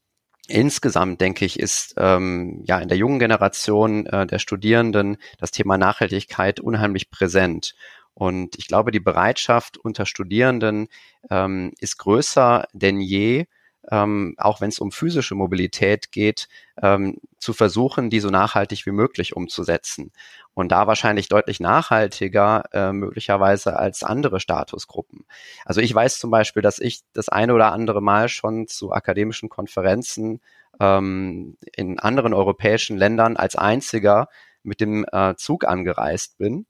Insgesamt 0.47 1.21
denke 1.21 1.43
ich, 1.45 1.59
ist 1.59 1.95
ähm, 1.97 2.61
ja 2.65 2.79
in 2.79 2.87
der 2.87 2.97
jungen 2.97 3.19
Generation 3.19 4.05
äh, 4.05 4.27
der 4.27 4.39
Studierenden 4.39 5.17
das 5.39 5.51
Thema 5.51 5.77
Nachhaltigkeit 5.77 6.59
unheimlich 6.59 7.09
präsent. 7.09 7.75
Und 8.13 8.55
ich 8.57 8.67
glaube, 8.67 8.91
die 8.91 8.99
Bereitschaft 8.99 9.77
unter 9.77 10.05
Studierenden 10.05 10.87
ähm, 11.29 11.73
ist 11.79 11.97
größer 11.97 12.67
denn 12.73 13.01
je, 13.01 13.45
ähm, 13.91 14.35
auch 14.37 14.61
wenn 14.61 14.69
es 14.69 14.79
um 14.79 14.91
physische 14.91 15.35
Mobilität 15.35 16.11
geht, 16.11 16.47
ähm, 16.81 17.17
zu 17.37 17.53
versuchen, 17.53 18.09
die 18.09 18.19
so 18.19 18.29
nachhaltig 18.29 18.85
wie 18.85 18.91
möglich 18.91 19.35
umzusetzen. 19.35 20.11
Und 20.53 20.71
da 20.71 20.87
wahrscheinlich 20.87 21.27
deutlich 21.27 21.59
nachhaltiger 21.59 22.63
äh, 22.71 22.91
möglicherweise 22.93 23.77
als 23.77 24.03
andere 24.03 24.39
Statusgruppen. 24.39 25.25
Also 25.65 25.81
ich 25.81 25.93
weiß 25.93 26.17
zum 26.19 26.31
Beispiel, 26.31 26.61
dass 26.61 26.79
ich 26.79 27.01
das 27.13 27.29
eine 27.29 27.53
oder 27.53 27.73
andere 27.73 28.01
Mal 28.01 28.29
schon 28.29 28.67
zu 28.67 28.91
akademischen 28.91 29.49
Konferenzen 29.49 30.41
ähm, 30.79 31.57
in 31.75 31.99
anderen 31.99 32.33
europäischen 32.33 32.97
Ländern 32.97 33.37
als 33.37 33.55
einziger 33.55 34.29
mit 34.63 34.81
dem 34.81 35.05
äh, 35.11 35.35
Zug 35.35 35.65
angereist 35.65 36.37
bin 36.37 36.65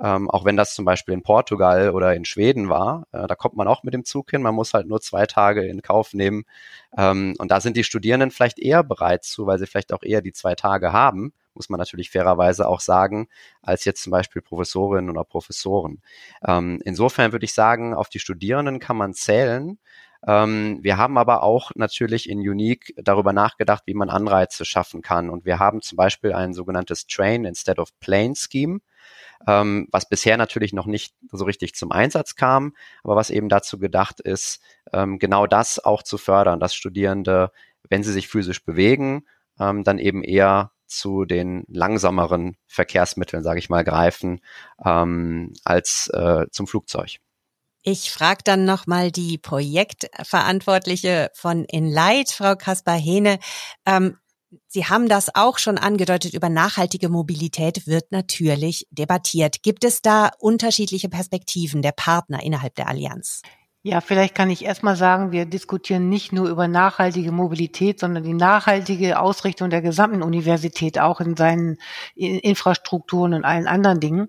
ähm, 0.00 0.30
auch 0.30 0.44
wenn 0.44 0.56
das 0.56 0.74
zum 0.74 0.84
Beispiel 0.84 1.14
in 1.14 1.22
Portugal 1.22 1.90
oder 1.90 2.14
in 2.14 2.24
Schweden 2.24 2.68
war, 2.68 3.06
äh, 3.12 3.26
da 3.26 3.34
kommt 3.34 3.56
man 3.56 3.66
auch 3.66 3.82
mit 3.82 3.94
dem 3.94 4.04
Zug 4.04 4.30
hin. 4.30 4.42
Man 4.42 4.54
muss 4.54 4.74
halt 4.74 4.86
nur 4.86 5.00
zwei 5.00 5.26
Tage 5.26 5.66
in 5.66 5.82
Kauf 5.82 6.14
nehmen. 6.14 6.44
Ähm, 6.96 7.34
und 7.38 7.50
da 7.50 7.60
sind 7.60 7.76
die 7.76 7.84
Studierenden 7.84 8.30
vielleicht 8.30 8.58
eher 8.60 8.84
bereit 8.84 9.24
zu, 9.24 9.46
weil 9.46 9.58
sie 9.58 9.66
vielleicht 9.66 9.92
auch 9.92 10.02
eher 10.02 10.22
die 10.22 10.32
zwei 10.32 10.54
Tage 10.54 10.92
haben, 10.92 11.32
muss 11.54 11.68
man 11.68 11.78
natürlich 11.78 12.10
fairerweise 12.10 12.68
auch 12.68 12.80
sagen, 12.80 13.28
als 13.62 13.84
jetzt 13.84 14.02
zum 14.02 14.12
Beispiel 14.12 14.40
Professorinnen 14.40 15.10
oder 15.10 15.24
Professoren. 15.24 16.00
Ähm, 16.46 16.80
insofern 16.84 17.32
würde 17.32 17.44
ich 17.44 17.52
sagen, 17.52 17.94
auf 17.94 18.08
die 18.08 18.20
Studierenden 18.20 18.78
kann 18.78 18.96
man 18.96 19.14
zählen. 19.14 19.78
Ähm, 20.26 20.78
wir 20.82 20.96
haben 20.96 21.18
aber 21.18 21.42
auch 21.42 21.72
natürlich 21.74 22.28
in 22.28 22.38
Unique 22.38 22.94
darüber 22.96 23.32
nachgedacht, 23.32 23.82
wie 23.86 23.94
man 23.94 24.10
Anreize 24.10 24.64
schaffen 24.64 25.02
kann. 25.02 25.30
Und 25.30 25.44
wir 25.44 25.58
haben 25.58 25.82
zum 25.82 25.96
Beispiel 25.96 26.32
ein 26.32 26.54
sogenanntes 26.54 27.06
Train 27.06 27.44
instead 27.44 27.78
of 27.78 27.90
Plane 28.00 28.34
Scheme 28.36 28.80
ähm, 29.46 29.88
was 29.90 30.08
bisher 30.08 30.36
natürlich 30.36 30.72
noch 30.72 30.86
nicht 30.86 31.14
so 31.30 31.44
richtig 31.44 31.74
zum 31.74 31.92
Einsatz 31.92 32.34
kam, 32.34 32.74
aber 33.04 33.16
was 33.16 33.30
eben 33.30 33.48
dazu 33.48 33.78
gedacht 33.78 34.20
ist, 34.20 34.60
ähm, 34.92 35.18
genau 35.18 35.46
das 35.46 35.78
auch 35.78 36.02
zu 36.02 36.18
fördern, 36.18 36.60
dass 36.60 36.74
Studierende, 36.74 37.52
wenn 37.88 38.02
sie 38.02 38.12
sich 38.12 38.28
physisch 38.28 38.64
bewegen, 38.64 39.26
ähm, 39.60 39.84
dann 39.84 39.98
eben 39.98 40.22
eher 40.22 40.72
zu 40.86 41.24
den 41.24 41.64
langsameren 41.68 42.56
Verkehrsmitteln, 42.66 43.42
sage 43.42 43.58
ich 43.58 43.68
mal, 43.68 43.84
greifen 43.84 44.40
ähm, 44.84 45.52
als 45.64 46.08
äh, 46.08 46.46
zum 46.50 46.66
Flugzeug. 46.66 47.18
Ich 47.82 48.10
frage 48.10 48.40
dann 48.44 48.64
nochmal 48.64 49.12
die 49.12 49.38
Projektverantwortliche 49.38 51.30
von 51.34 51.64
Enlight, 51.66 52.30
Frau 52.30 52.56
Kaspar-Hene. 52.56 53.38
Ähm, 53.86 54.18
Sie 54.66 54.86
haben 54.86 55.08
das 55.08 55.34
auch 55.34 55.58
schon 55.58 55.76
angedeutet, 55.76 56.32
über 56.32 56.48
nachhaltige 56.48 57.08
Mobilität 57.08 57.86
wird 57.86 58.12
natürlich 58.12 58.86
debattiert. 58.90 59.62
Gibt 59.62 59.84
es 59.84 60.00
da 60.00 60.30
unterschiedliche 60.38 61.08
Perspektiven 61.08 61.82
der 61.82 61.92
Partner 61.92 62.42
innerhalb 62.42 62.74
der 62.74 62.88
Allianz? 62.88 63.42
Ja, 63.88 64.02
vielleicht 64.02 64.34
kann 64.34 64.50
ich 64.50 64.66
erstmal 64.66 64.96
sagen, 64.96 65.32
wir 65.32 65.46
diskutieren 65.46 66.10
nicht 66.10 66.30
nur 66.30 66.50
über 66.50 66.68
nachhaltige 66.68 67.32
Mobilität, 67.32 68.00
sondern 68.00 68.22
die 68.22 68.34
nachhaltige 68.34 69.18
Ausrichtung 69.18 69.70
der 69.70 69.80
gesamten 69.80 70.22
Universität 70.22 70.98
auch 70.98 71.22
in 71.22 71.36
seinen 71.36 71.78
Infrastrukturen 72.14 73.32
und 73.32 73.46
allen 73.46 73.66
anderen 73.66 73.98
Dingen. 73.98 74.28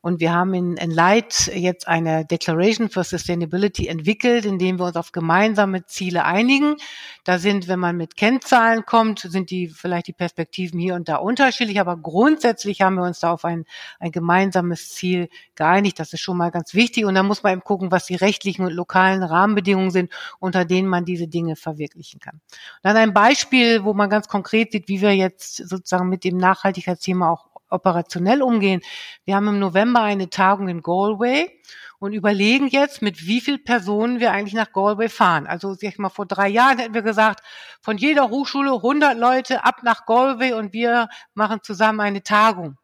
Und 0.00 0.20
wir 0.20 0.32
haben 0.32 0.54
in, 0.54 0.78
in 0.78 0.90
Light 0.90 1.50
jetzt 1.54 1.86
eine 1.86 2.24
Declaration 2.24 2.88
for 2.88 3.04
Sustainability 3.04 3.88
entwickelt, 3.88 4.46
in 4.46 4.58
dem 4.58 4.78
wir 4.78 4.86
uns 4.86 4.96
auf 4.96 5.12
gemeinsame 5.12 5.84
Ziele 5.84 6.24
einigen. 6.24 6.76
Da 7.24 7.38
sind, 7.38 7.68
wenn 7.68 7.80
man 7.80 7.98
mit 7.98 8.16
Kennzahlen 8.16 8.86
kommt, 8.86 9.18
sind 9.18 9.50
die 9.50 9.68
vielleicht 9.68 10.06
die 10.06 10.14
Perspektiven 10.14 10.80
hier 10.80 10.94
und 10.94 11.10
da 11.10 11.16
unterschiedlich, 11.16 11.78
aber 11.78 11.98
grundsätzlich 11.98 12.80
haben 12.80 12.94
wir 12.94 13.02
uns 13.02 13.20
da 13.20 13.32
auf 13.32 13.44
ein, 13.44 13.66
ein 13.98 14.12
gemeinsames 14.12 14.94
Ziel 14.94 15.28
geeinigt. 15.56 16.00
Das 16.00 16.14
ist 16.14 16.20
schon 16.20 16.38
mal 16.38 16.50
ganz 16.50 16.72
wichtig. 16.72 17.04
Und 17.04 17.14
da 17.16 17.22
muss 17.22 17.42
man 17.42 17.52
eben 17.52 17.64
gucken, 17.64 17.90
was 17.90 18.06
die 18.06 18.14
rechtlichen 18.14 18.64
und 18.64 18.72
lokalen 18.72 18.93
Rahmenbedingungen 18.94 19.90
sind, 19.90 20.12
unter 20.38 20.64
denen 20.64 20.88
man 20.88 21.04
diese 21.04 21.28
Dinge 21.28 21.56
verwirklichen 21.56 22.20
kann. 22.20 22.40
Dann 22.82 22.96
ein 22.96 23.14
Beispiel, 23.14 23.84
wo 23.84 23.94
man 23.94 24.10
ganz 24.10 24.28
konkret 24.28 24.72
sieht, 24.72 24.88
wie 24.88 25.00
wir 25.00 25.14
jetzt 25.14 25.56
sozusagen 25.56 26.08
mit 26.08 26.24
dem 26.24 26.36
Nachhaltigkeitsthema 26.36 27.30
auch 27.30 27.48
operationell 27.70 28.42
umgehen. 28.42 28.80
Wir 29.24 29.36
haben 29.36 29.48
im 29.48 29.58
November 29.58 30.02
eine 30.02 30.30
Tagung 30.30 30.68
in 30.68 30.82
Galway 30.82 31.50
und 31.98 32.12
überlegen 32.12 32.68
jetzt, 32.68 33.02
mit 33.02 33.26
wie 33.26 33.40
viel 33.40 33.58
Personen 33.58 34.20
wir 34.20 34.32
eigentlich 34.32 34.54
nach 34.54 34.72
Galway 34.72 35.08
fahren. 35.08 35.46
Also 35.46 35.74
sag 35.74 35.84
ich 35.84 35.98
mal, 35.98 36.08
vor 36.08 36.26
drei 36.26 36.48
Jahren 36.48 36.78
hätten 36.78 36.94
wir 36.94 37.02
gesagt, 37.02 37.40
von 37.80 37.96
jeder 37.96 38.30
Hochschule 38.30 38.72
100 38.72 39.16
Leute 39.18 39.64
ab 39.64 39.80
nach 39.82 40.06
Galway 40.06 40.52
und 40.52 40.72
wir 40.72 41.08
machen 41.34 41.60
zusammen 41.62 42.00
eine 42.00 42.22
Tagung. 42.22 42.76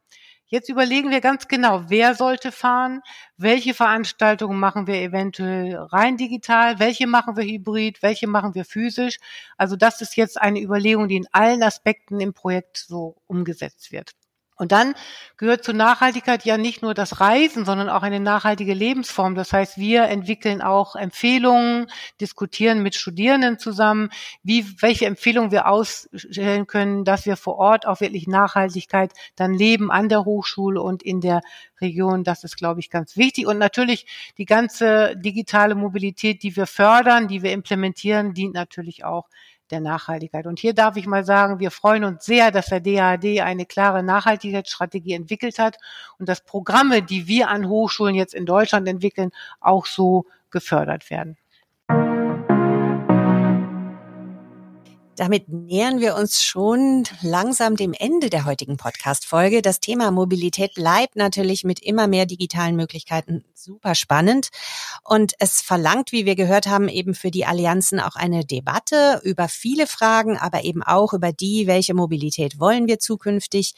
Jetzt 0.53 0.67
überlegen 0.67 1.11
wir 1.11 1.21
ganz 1.21 1.47
genau, 1.47 1.85
wer 1.87 2.13
sollte 2.13 2.51
fahren, 2.51 3.01
welche 3.37 3.73
Veranstaltungen 3.73 4.59
machen 4.59 4.85
wir 4.85 4.95
eventuell 4.95 5.75
rein 5.77 6.17
digital, 6.17 6.77
welche 6.77 7.07
machen 7.07 7.37
wir 7.37 7.45
hybrid, 7.45 8.03
welche 8.03 8.27
machen 8.27 8.53
wir 8.53 8.65
physisch. 8.65 9.17
Also 9.57 9.77
das 9.77 10.01
ist 10.01 10.17
jetzt 10.17 10.41
eine 10.41 10.59
Überlegung, 10.61 11.07
die 11.07 11.15
in 11.15 11.27
allen 11.31 11.63
Aspekten 11.63 12.19
im 12.19 12.33
Projekt 12.33 12.77
so 12.77 13.15
umgesetzt 13.27 13.93
wird. 13.93 14.11
Und 14.61 14.71
dann 14.71 14.93
gehört 15.37 15.63
zur 15.63 15.73
Nachhaltigkeit 15.73 16.45
ja 16.45 16.55
nicht 16.55 16.83
nur 16.83 16.93
das 16.93 17.19
Reisen, 17.19 17.65
sondern 17.65 17.89
auch 17.89 18.03
eine 18.03 18.19
nachhaltige 18.19 18.75
Lebensform. 18.75 19.33
Das 19.33 19.51
heißt, 19.51 19.79
wir 19.79 20.03
entwickeln 20.03 20.61
auch 20.61 20.95
Empfehlungen, 20.95 21.87
diskutieren 22.19 22.83
mit 22.83 22.93
Studierenden 22.93 23.57
zusammen, 23.57 24.11
wie, 24.43 24.79
welche 24.79 25.07
Empfehlungen 25.07 25.49
wir 25.49 25.67
ausstellen 25.67 26.67
können, 26.67 27.05
dass 27.05 27.25
wir 27.25 27.37
vor 27.37 27.55
Ort 27.55 27.87
auch 27.87 28.01
wirklich 28.01 28.27
Nachhaltigkeit 28.27 29.13
dann 29.35 29.55
leben 29.55 29.89
an 29.89 30.09
der 30.09 30.25
Hochschule 30.25 30.79
und 30.79 31.01
in 31.01 31.21
der 31.21 31.41
Region. 31.81 32.23
Das 32.23 32.43
ist, 32.43 32.55
glaube 32.55 32.81
ich, 32.81 32.91
ganz 32.91 33.17
wichtig. 33.17 33.47
Und 33.47 33.57
natürlich 33.57 34.05
die 34.37 34.45
ganze 34.45 35.17
digitale 35.17 35.73
Mobilität, 35.73 36.43
die 36.43 36.55
wir 36.55 36.67
fördern, 36.67 37.27
die 37.27 37.41
wir 37.41 37.51
implementieren, 37.51 38.35
dient 38.35 38.53
natürlich 38.53 39.05
auch 39.05 39.27
der 39.71 39.79
Nachhaltigkeit. 39.79 40.45
Und 40.47 40.59
hier 40.59 40.73
darf 40.73 40.97
ich 40.97 41.07
mal 41.07 41.23
sagen, 41.23 41.59
wir 41.59 41.71
freuen 41.71 42.03
uns 42.03 42.25
sehr, 42.25 42.51
dass 42.51 42.67
der 42.67 42.79
DAAD 42.79 43.41
eine 43.41 43.65
klare 43.65 44.03
Nachhaltigkeitsstrategie 44.03 45.13
entwickelt 45.13 45.59
hat 45.59 45.77
und 46.17 46.29
dass 46.29 46.41
Programme, 46.41 47.01
die 47.01 47.27
wir 47.27 47.49
an 47.49 47.67
Hochschulen 47.67 48.15
jetzt 48.15 48.33
in 48.33 48.45
Deutschland 48.45 48.87
entwickeln, 48.87 49.31
auch 49.59 49.85
so 49.85 50.25
gefördert 50.49 51.09
werden. 51.09 51.37
Damit 55.17 55.49
nähern 55.49 55.99
wir 55.99 56.15
uns 56.15 56.41
schon 56.41 57.03
langsam 57.21 57.75
dem 57.75 57.93
Ende 57.93 58.29
der 58.29 58.45
heutigen 58.45 58.77
Podcast-Folge. 58.77 59.61
Das 59.61 59.81
Thema 59.81 60.09
Mobilität 60.09 60.73
bleibt 60.73 61.17
natürlich 61.17 61.65
mit 61.65 61.81
immer 61.81 62.07
mehr 62.07 62.25
digitalen 62.25 62.77
Möglichkeiten 62.77 63.43
super 63.53 63.93
spannend. 63.93 64.49
Und 65.03 65.33
es 65.39 65.61
verlangt, 65.61 66.13
wie 66.13 66.25
wir 66.25 66.35
gehört 66.35 66.65
haben, 66.67 66.87
eben 66.87 67.13
für 67.13 67.29
die 67.29 67.45
Allianzen 67.45 67.99
auch 67.99 68.15
eine 68.15 68.45
Debatte 68.45 69.19
über 69.23 69.49
viele 69.49 69.85
Fragen, 69.85 70.37
aber 70.37 70.63
eben 70.63 70.81
auch 70.81 71.13
über 71.13 71.33
die, 71.33 71.67
welche 71.67 71.93
Mobilität 71.93 72.57
wollen 72.57 72.87
wir 72.87 72.99
zukünftig. 72.99 73.75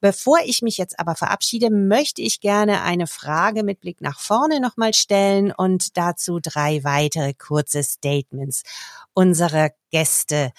Bevor 0.00 0.38
ich 0.44 0.62
mich 0.62 0.76
jetzt 0.76 0.98
aber 1.00 1.14
verabschiede, 1.14 1.70
möchte 1.70 2.22
ich 2.22 2.40
gerne 2.40 2.82
eine 2.82 3.06
Frage 3.06 3.62
mit 3.62 3.80
Blick 3.80 4.00
nach 4.00 4.20
vorne 4.20 4.60
nochmal 4.60 4.92
stellen 4.94 5.52
und 5.52 5.96
dazu 5.96 6.38
drei 6.40 6.84
weitere 6.84 7.32
kurze 7.34 7.82
Statements 7.82 8.62
unserer 9.14 9.70
Gäste 9.90 10.52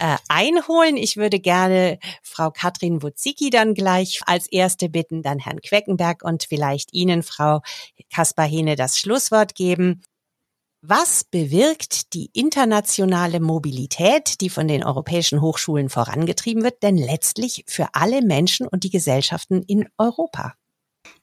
äh, 0.00 0.16
einholen. 0.28 0.96
Ich 0.96 1.16
würde 1.16 1.38
gerne 1.40 1.98
Frau 2.22 2.50
Katrin 2.50 3.02
Wuzicki 3.02 3.50
dann 3.50 3.74
gleich 3.74 4.20
als 4.26 4.46
erste 4.46 4.88
bitten, 4.88 5.22
dann 5.22 5.38
Herrn 5.38 5.60
Queckenberg 5.60 6.22
und 6.22 6.44
vielleicht 6.44 6.92
Ihnen, 6.92 7.22
Frau 7.22 7.60
Kaspar-Hene, 8.14 8.76
das 8.76 8.98
Schlusswort 8.98 9.54
geben. 9.54 10.02
Was 10.80 11.24
bewirkt 11.24 12.14
die 12.14 12.30
internationale 12.34 13.40
Mobilität, 13.40 14.40
die 14.40 14.48
von 14.48 14.68
den 14.68 14.84
europäischen 14.84 15.40
Hochschulen 15.40 15.88
vorangetrieben 15.88 16.62
wird, 16.62 16.84
denn 16.84 16.96
letztlich 16.96 17.64
für 17.66 17.88
alle 17.94 18.22
Menschen 18.22 18.68
und 18.68 18.84
die 18.84 18.90
Gesellschaften 18.90 19.64
in 19.64 19.88
Europa? 19.98 20.54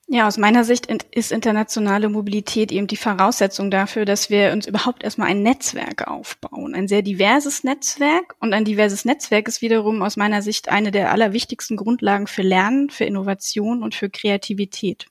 Ja, 0.07 0.27
aus 0.27 0.37
meiner 0.37 0.65
Sicht 0.65 0.87
ist 1.11 1.31
internationale 1.31 2.09
Mobilität 2.09 2.71
eben 2.73 2.87
die 2.87 2.97
Voraussetzung 2.97 3.71
dafür, 3.71 4.03
dass 4.03 4.29
wir 4.29 4.51
uns 4.51 4.67
überhaupt 4.67 5.03
erstmal 5.03 5.29
ein 5.29 5.41
Netzwerk 5.41 6.07
aufbauen. 6.07 6.75
Ein 6.75 6.89
sehr 6.89 7.01
diverses 7.01 7.63
Netzwerk. 7.63 8.35
Und 8.39 8.53
ein 8.53 8.65
diverses 8.65 9.05
Netzwerk 9.05 9.47
ist 9.47 9.61
wiederum 9.61 10.03
aus 10.03 10.17
meiner 10.17 10.41
Sicht 10.41 10.67
eine 10.67 10.91
der 10.91 11.11
allerwichtigsten 11.11 11.77
Grundlagen 11.77 12.27
für 12.27 12.43
Lernen, 12.43 12.89
für 12.89 13.05
Innovation 13.05 13.81
und 13.81 13.95
für 13.95 14.09
Kreativität. 14.09 15.07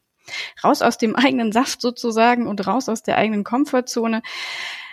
Raus 0.62 0.82
aus 0.82 0.98
dem 0.98 1.16
eigenen 1.16 1.52
Saft 1.52 1.80
sozusagen 1.80 2.46
und 2.46 2.66
raus 2.66 2.88
aus 2.88 3.02
der 3.02 3.18
eigenen 3.18 3.44
Komfortzone. 3.44 4.22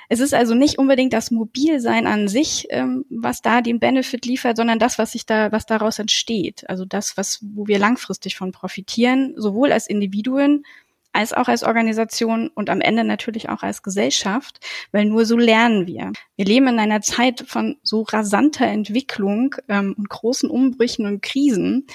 Es 0.10 0.20
ist 0.20 0.34
also 0.34 0.56
nicht 0.56 0.78
unbedingt 0.78 1.13
das 1.13 1.32
Mobilsein 1.32 2.06
an 2.06 2.28
sich, 2.28 2.67
ähm, 2.70 3.06
was 3.10 3.41
da 3.41 3.62
den 3.62 3.80
Benefit 3.80 4.26
liefert, 4.26 4.58
sondern 4.58 4.78
das, 4.78 4.98
was 4.98 5.13
sich 5.13 5.26
da, 5.26 5.54
was 5.54 5.65
daraus 5.65 6.00
entsteht. 6.00 6.70
Also 6.70 6.84
das, 6.84 7.15
was, 7.15 7.39
wo 7.41 7.67
wir 7.67 7.80
langfristig 7.80 8.36
von 8.36 8.52
profitieren, 8.52 9.34
sowohl 9.38 9.72
als 9.72 9.88
Individuen 9.88 10.65
als 11.13 11.34
auch 11.34 11.48
als 11.48 11.63
Organisation 11.63 12.50
und 12.50 12.70
am 12.70 12.82
Ende 12.82 13.04
natürlich 13.04 13.50
auch 13.50 13.63
als 13.63 13.84
Gesellschaft, 13.84 14.60
weil 14.91 15.06
nur 15.06 15.26
so 15.26 15.38
lernen 15.38 15.88
wir. 15.88 16.12
Wir 16.36 16.46
leben 16.46 16.67
in 16.67 16.80
einer 16.80 17.02
Zeit 17.02 17.44
von 17.48 17.78
so 17.84 18.04
rasanter 18.04 18.65
Entwicklung 18.65 19.56
ähm, 19.67 19.96
und 19.98 20.10
großen 20.10 20.50
Umbrüchen 20.50 21.06
und 21.06 21.22
Krisen. 21.22 21.88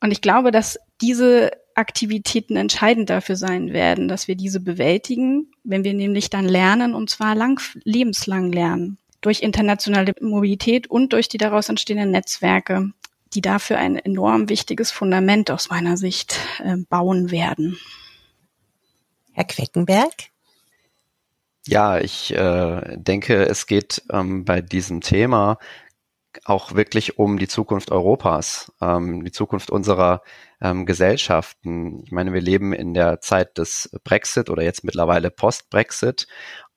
Und 0.00 0.10
ich 0.10 0.20
glaube, 0.20 0.50
dass 0.50 0.78
diese 1.00 1.50
Aktivitäten 1.74 2.56
entscheidend 2.56 3.08
dafür 3.08 3.36
sein 3.36 3.72
werden, 3.72 4.08
dass 4.08 4.26
wir 4.28 4.34
diese 4.34 4.60
bewältigen, 4.60 5.52
wenn 5.62 5.84
wir 5.84 5.94
nämlich 5.94 6.30
dann 6.30 6.46
lernen 6.46 6.94
und 6.94 7.08
zwar 7.08 7.34
lang, 7.34 7.60
lebenslang 7.84 8.52
lernen. 8.52 8.98
Durch 9.20 9.42
internationale 9.42 10.14
Mobilität 10.20 10.88
und 10.88 11.12
durch 11.12 11.28
die 11.28 11.38
daraus 11.38 11.68
entstehenden 11.68 12.10
Netzwerke, 12.10 12.90
die 13.34 13.40
dafür 13.40 13.78
ein 13.78 13.96
enorm 13.96 14.48
wichtiges 14.48 14.90
Fundament 14.90 15.50
aus 15.50 15.70
meiner 15.70 15.96
Sicht 15.96 16.38
äh, 16.64 16.76
bauen 16.88 17.30
werden. 17.30 17.78
Herr 19.32 19.44
Queckenberg? 19.44 20.30
Ja, 21.66 21.98
ich 21.98 22.34
äh, 22.34 22.96
denke, 22.96 23.46
es 23.46 23.66
geht 23.66 24.02
ähm, 24.10 24.44
bei 24.44 24.62
diesem 24.62 25.00
Thema 25.00 25.58
auch 26.44 26.74
wirklich 26.74 27.18
um 27.18 27.38
die 27.38 27.48
Zukunft 27.48 27.90
Europas, 27.90 28.72
ähm, 28.80 29.24
die 29.24 29.32
Zukunft 29.32 29.70
unserer 29.70 30.22
ähm, 30.60 30.86
Gesellschaften. 30.86 32.02
Ich 32.04 32.12
meine, 32.12 32.32
wir 32.32 32.40
leben 32.40 32.72
in 32.72 32.94
der 32.94 33.20
Zeit 33.20 33.58
des 33.58 33.90
Brexit 34.04 34.50
oder 34.50 34.62
jetzt 34.62 34.84
mittlerweile 34.84 35.30
Post-Brexit. 35.30 36.26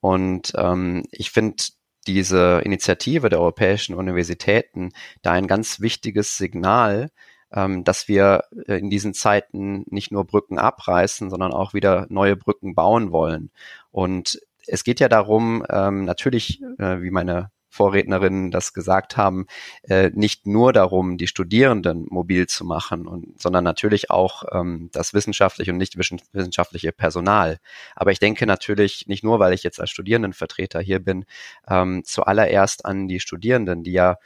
Und 0.00 0.52
ähm, 0.56 1.04
ich 1.10 1.30
finde 1.30 1.64
diese 2.06 2.60
Initiative 2.64 3.28
der 3.28 3.40
europäischen 3.40 3.94
Universitäten 3.94 4.90
da 5.22 5.32
ein 5.32 5.46
ganz 5.46 5.80
wichtiges 5.80 6.36
Signal, 6.36 7.10
ähm, 7.52 7.84
dass 7.84 8.08
wir 8.08 8.44
in 8.66 8.90
diesen 8.90 9.14
Zeiten 9.14 9.84
nicht 9.88 10.10
nur 10.10 10.24
Brücken 10.26 10.58
abreißen, 10.58 11.30
sondern 11.30 11.52
auch 11.52 11.74
wieder 11.74 12.06
neue 12.08 12.36
Brücken 12.36 12.74
bauen 12.74 13.12
wollen. 13.12 13.50
Und 13.90 14.40
es 14.66 14.84
geht 14.84 15.00
ja 15.00 15.08
darum, 15.08 15.64
ähm, 15.68 16.04
natürlich, 16.04 16.62
äh, 16.78 17.00
wie 17.02 17.10
meine 17.10 17.50
Vorrednerinnen 17.72 18.50
das 18.50 18.74
gesagt 18.74 19.16
haben, 19.16 19.46
äh, 19.84 20.10
nicht 20.12 20.46
nur 20.46 20.74
darum, 20.74 21.16
die 21.16 21.26
Studierenden 21.26 22.06
mobil 22.10 22.46
zu 22.46 22.66
machen, 22.66 23.06
und, 23.06 23.40
sondern 23.40 23.64
natürlich 23.64 24.10
auch 24.10 24.44
ähm, 24.52 24.90
das 24.92 25.14
wissenschaftliche 25.14 25.72
und 25.72 25.78
nicht 25.78 25.96
wissenschaftliche 25.96 26.92
Personal. 26.92 27.58
Aber 27.96 28.12
ich 28.12 28.18
denke 28.18 28.44
natürlich 28.44 29.06
nicht 29.06 29.24
nur, 29.24 29.38
weil 29.38 29.54
ich 29.54 29.62
jetzt 29.62 29.80
als 29.80 29.88
Studierendenvertreter 29.88 30.80
hier 30.80 30.98
bin, 30.98 31.24
ähm, 31.66 32.02
zuallererst 32.04 32.84
an 32.84 33.08
die 33.08 33.20
Studierenden, 33.20 33.82
die 33.82 33.92
ja 33.92 34.18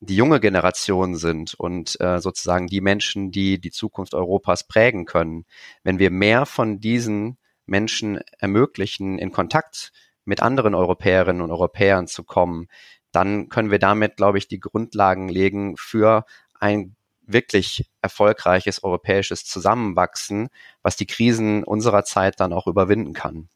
die 0.00 0.16
junge 0.16 0.40
Generation 0.40 1.16
sind 1.16 1.54
und 1.54 2.00
äh, 2.00 2.20
sozusagen 2.20 2.68
die 2.68 2.80
Menschen, 2.80 3.30
die 3.32 3.60
die 3.60 3.70
Zukunft 3.70 4.14
Europas 4.14 4.66
prägen 4.66 5.04
können. 5.04 5.44
Wenn 5.82 5.98
wir 5.98 6.10
mehr 6.10 6.46
von 6.46 6.80
diesen 6.80 7.36
Menschen 7.66 8.20
ermöglichen, 8.38 9.18
in 9.18 9.30
Kontakt 9.30 9.92
mit 10.28 10.42
anderen 10.42 10.74
Europäerinnen 10.74 11.40
und 11.40 11.50
Europäern 11.50 12.06
zu 12.06 12.22
kommen, 12.22 12.68
dann 13.12 13.48
können 13.48 13.70
wir 13.70 13.78
damit, 13.78 14.18
glaube 14.18 14.36
ich, 14.36 14.46
die 14.46 14.60
Grundlagen 14.60 15.30
legen 15.30 15.76
für 15.78 16.26
ein 16.60 16.94
wirklich 17.22 17.90
erfolgreiches 18.02 18.84
europäisches 18.84 19.46
Zusammenwachsen, 19.46 20.50
was 20.82 20.96
die 20.96 21.06
Krisen 21.06 21.64
unserer 21.64 22.04
Zeit 22.04 22.40
dann 22.40 22.52
auch 22.52 22.66
überwinden 22.66 23.14
kann. 23.14 23.48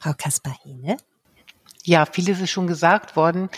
Frau 0.00 0.12
Kasper-Hene? 0.12 0.96
Ja, 1.84 2.04
vieles 2.04 2.40
ist 2.40 2.50
schon 2.50 2.66
gesagt 2.66 3.14
worden. 3.14 3.48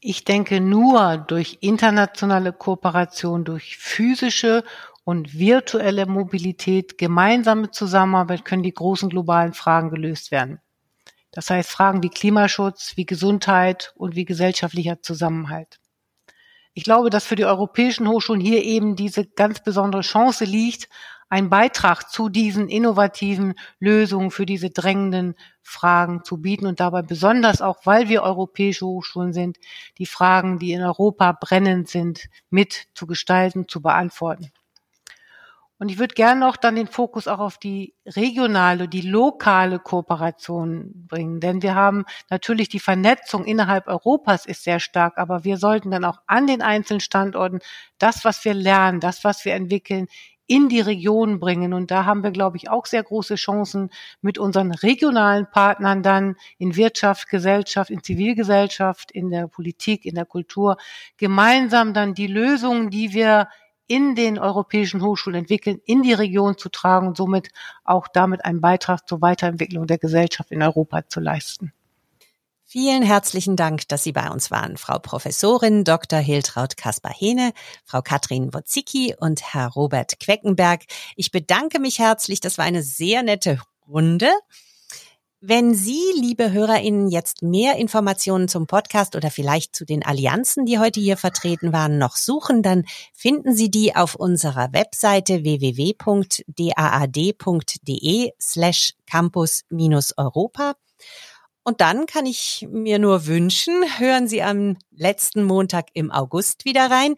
Ich 0.00 0.24
denke, 0.24 0.60
nur 0.60 1.18
durch 1.18 1.58
internationale 1.60 2.52
Kooperation, 2.52 3.44
durch 3.44 3.76
physische 3.76 4.64
und 5.04 5.38
virtuelle 5.38 6.06
Mobilität, 6.06 6.98
gemeinsame 6.98 7.70
Zusammenarbeit 7.70 8.44
können 8.44 8.64
die 8.64 8.74
großen 8.74 9.08
globalen 9.08 9.52
Fragen 9.52 9.90
gelöst 9.90 10.32
werden. 10.32 10.60
Das 11.32 11.50
heißt 11.50 11.70
Fragen 11.70 12.02
wie 12.02 12.10
Klimaschutz, 12.10 12.92
wie 12.96 13.06
Gesundheit 13.06 13.92
und 13.96 14.14
wie 14.14 14.24
gesellschaftlicher 14.24 15.02
Zusammenhalt. 15.02 15.80
Ich 16.74 16.84
glaube, 16.84 17.10
dass 17.10 17.24
für 17.24 17.36
die 17.36 17.44
europäischen 17.44 18.08
Hochschulen 18.08 18.40
hier 18.40 18.62
eben 18.62 18.96
diese 18.96 19.26
ganz 19.26 19.62
besondere 19.62 20.02
Chance 20.02 20.44
liegt, 20.44 20.88
einen 21.28 21.48
Beitrag 21.48 22.10
zu 22.10 22.28
diesen 22.28 22.68
innovativen 22.68 23.54
Lösungen 23.78 24.30
für 24.30 24.44
diese 24.44 24.68
drängenden 24.68 25.34
Fragen 25.62 26.24
zu 26.24 26.36
bieten 26.36 26.66
und 26.66 26.78
dabei 26.78 27.00
besonders 27.00 27.62
auch, 27.62 27.86
weil 27.86 28.10
wir 28.10 28.22
europäische 28.22 28.84
Hochschulen 28.84 29.32
sind, 29.32 29.58
die 29.96 30.04
Fragen, 30.04 30.58
die 30.58 30.72
in 30.72 30.82
Europa 30.82 31.32
brennend 31.32 31.88
sind, 31.88 32.28
mit 32.50 32.88
zu 32.94 33.06
gestalten, 33.06 33.66
zu 33.66 33.80
beantworten. 33.80 34.52
Und 35.82 35.88
ich 35.88 35.98
würde 35.98 36.14
gerne 36.14 36.38
noch 36.38 36.56
dann 36.56 36.76
den 36.76 36.86
Fokus 36.86 37.26
auch 37.26 37.40
auf 37.40 37.58
die 37.58 37.96
regionale, 38.06 38.86
die 38.86 39.00
lokale 39.00 39.80
Kooperation 39.80 40.92
bringen. 41.08 41.40
Denn 41.40 41.60
wir 41.60 41.74
haben 41.74 42.04
natürlich 42.30 42.68
die 42.68 42.78
Vernetzung 42.78 43.44
innerhalb 43.44 43.88
Europas 43.88 44.46
ist 44.46 44.62
sehr 44.62 44.78
stark, 44.78 45.18
aber 45.18 45.42
wir 45.42 45.56
sollten 45.56 45.90
dann 45.90 46.04
auch 46.04 46.18
an 46.28 46.46
den 46.46 46.62
einzelnen 46.62 47.00
Standorten 47.00 47.58
das, 47.98 48.24
was 48.24 48.44
wir 48.44 48.54
lernen, 48.54 49.00
das, 49.00 49.24
was 49.24 49.44
wir 49.44 49.54
entwickeln, 49.54 50.06
in 50.46 50.68
die 50.68 50.80
Region 50.80 51.40
bringen. 51.40 51.72
Und 51.72 51.90
da 51.90 52.04
haben 52.04 52.22
wir, 52.22 52.30
glaube 52.30 52.58
ich, 52.58 52.70
auch 52.70 52.86
sehr 52.86 53.02
große 53.02 53.34
Chancen 53.34 53.90
mit 54.20 54.38
unseren 54.38 54.70
regionalen 54.70 55.50
Partnern 55.50 56.04
dann 56.04 56.36
in 56.58 56.76
Wirtschaft, 56.76 57.28
Gesellschaft, 57.28 57.90
in 57.90 58.04
Zivilgesellschaft, 58.04 59.10
in 59.10 59.30
der 59.30 59.48
Politik, 59.48 60.04
in 60.04 60.14
der 60.14 60.26
Kultur, 60.26 60.76
gemeinsam 61.16 61.92
dann 61.92 62.14
die 62.14 62.28
Lösungen, 62.28 62.90
die 62.90 63.14
wir 63.14 63.48
in 63.86 64.14
den 64.14 64.38
europäischen 64.38 65.02
Hochschulen 65.02 65.40
entwickeln, 65.40 65.80
in 65.84 66.02
die 66.02 66.12
Region 66.12 66.56
zu 66.56 66.68
tragen 66.68 67.08
und 67.08 67.16
somit 67.16 67.50
auch 67.84 68.08
damit 68.08 68.44
einen 68.44 68.60
Beitrag 68.60 69.08
zur 69.08 69.20
Weiterentwicklung 69.20 69.86
der 69.86 69.98
Gesellschaft 69.98 70.50
in 70.50 70.62
Europa 70.62 71.08
zu 71.08 71.20
leisten. 71.20 71.72
Vielen 72.64 73.02
herzlichen 73.02 73.54
Dank, 73.54 73.86
dass 73.88 74.02
Sie 74.02 74.12
bei 74.12 74.30
uns 74.30 74.50
waren, 74.50 74.78
Frau 74.78 74.98
Professorin 74.98 75.84
Dr. 75.84 76.20
Hiltraud 76.20 76.78
Kaspar-Hene, 76.78 77.52
Frau 77.84 78.00
Katrin 78.00 78.54
Wozicki 78.54 79.14
und 79.18 79.52
Herr 79.52 79.68
Robert 79.68 80.18
Queckenberg. 80.18 80.84
Ich 81.14 81.30
bedanke 81.30 81.80
mich 81.80 81.98
herzlich. 81.98 82.40
Das 82.40 82.56
war 82.56 82.64
eine 82.64 82.82
sehr 82.82 83.22
nette 83.22 83.60
Runde. 83.86 84.30
Wenn 85.44 85.74
Sie, 85.74 86.00
liebe 86.14 86.52
HörerInnen, 86.52 87.08
jetzt 87.08 87.42
mehr 87.42 87.74
Informationen 87.74 88.46
zum 88.46 88.68
Podcast 88.68 89.16
oder 89.16 89.28
vielleicht 89.28 89.74
zu 89.74 89.84
den 89.84 90.06
Allianzen, 90.06 90.66
die 90.66 90.78
heute 90.78 91.00
hier 91.00 91.16
vertreten 91.16 91.72
waren, 91.72 91.98
noch 91.98 92.14
suchen, 92.14 92.62
dann 92.62 92.84
finden 93.12 93.52
Sie 93.52 93.68
die 93.68 93.96
auf 93.96 94.14
unserer 94.14 94.72
Webseite 94.72 95.42
www.daad.de 95.42 96.30
slash 98.40 98.92
campus-europa. 99.10 100.74
Und 101.64 101.80
dann 101.80 102.06
kann 102.06 102.26
ich 102.26 102.68
mir 102.70 103.00
nur 103.00 103.26
wünschen, 103.26 103.82
hören 103.98 104.28
Sie 104.28 104.44
am 104.44 104.76
letzten 104.92 105.42
Montag 105.42 105.88
im 105.94 106.12
August 106.12 106.64
wieder 106.64 106.88
rein. 106.88 107.16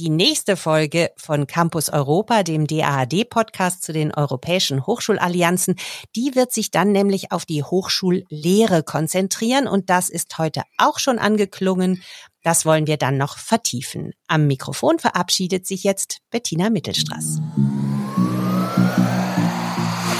Die 0.00 0.10
nächste 0.10 0.56
Folge 0.56 1.10
von 1.16 1.48
Campus 1.48 1.88
Europa, 1.88 2.44
dem 2.44 2.68
DAAD-Podcast 2.68 3.82
zu 3.82 3.92
den 3.92 4.14
europäischen 4.14 4.86
Hochschulallianzen, 4.86 5.74
die 6.14 6.36
wird 6.36 6.52
sich 6.52 6.70
dann 6.70 6.92
nämlich 6.92 7.32
auf 7.32 7.44
die 7.44 7.64
Hochschullehre 7.64 8.84
konzentrieren 8.84 9.66
und 9.66 9.90
das 9.90 10.08
ist 10.08 10.38
heute 10.38 10.62
auch 10.76 11.00
schon 11.00 11.18
angeklungen. 11.18 12.00
Das 12.44 12.64
wollen 12.64 12.86
wir 12.86 12.96
dann 12.96 13.16
noch 13.16 13.38
vertiefen. 13.38 14.12
Am 14.28 14.46
Mikrofon 14.46 15.00
verabschiedet 15.00 15.66
sich 15.66 15.82
jetzt 15.82 16.18
Bettina 16.30 16.70
Mittelstraß. 16.70 17.40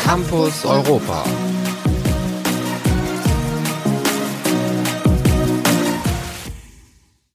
Campus 0.03 0.65
Europa. 0.65 1.25